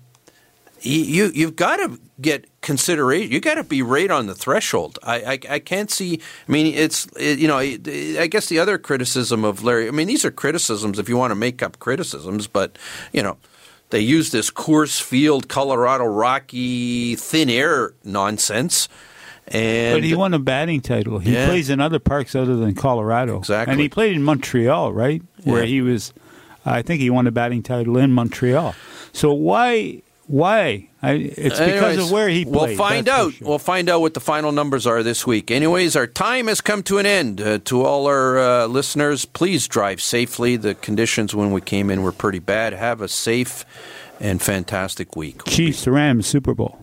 [0.84, 3.32] you you've got to get consideration.
[3.32, 5.00] You got to be right on the threshold.
[5.04, 6.22] I, I, I can't see.
[6.48, 7.58] I mean, it's it, you know.
[7.58, 9.88] I guess the other criticism of Larry.
[9.88, 12.78] I mean, these are criticisms if you want to make up criticisms, but
[13.12, 13.38] you know.
[13.90, 18.90] They use this Coors Field, Colorado Rocky, thin air nonsense.
[19.48, 21.20] And but he won a batting title.
[21.20, 21.46] He yeah.
[21.46, 23.38] plays in other parks other than Colorado.
[23.38, 23.72] Exactly.
[23.72, 25.22] And he played in Montreal, right?
[25.44, 25.68] Where Yeah.
[25.68, 26.12] he was,
[26.66, 28.74] I think he won a batting title in Montreal.
[29.12, 30.02] So why
[30.34, 30.90] Why?
[31.00, 32.56] I, it's because of where he played.
[32.56, 33.34] We'll find out.
[33.34, 33.48] sure.
[33.48, 35.52] We'll find out what the final numbers are this week.
[35.52, 37.40] Anyways, our time has come to an end.
[37.40, 40.56] Uh, to all our uh, listeners, please drive safely.
[40.56, 42.74] The conditions when we came in were pretty bad.
[42.74, 43.64] Have a safe
[44.20, 45.44] and fantastic week.
[45.46, 46.83] Chiefs Rams Super Bowl.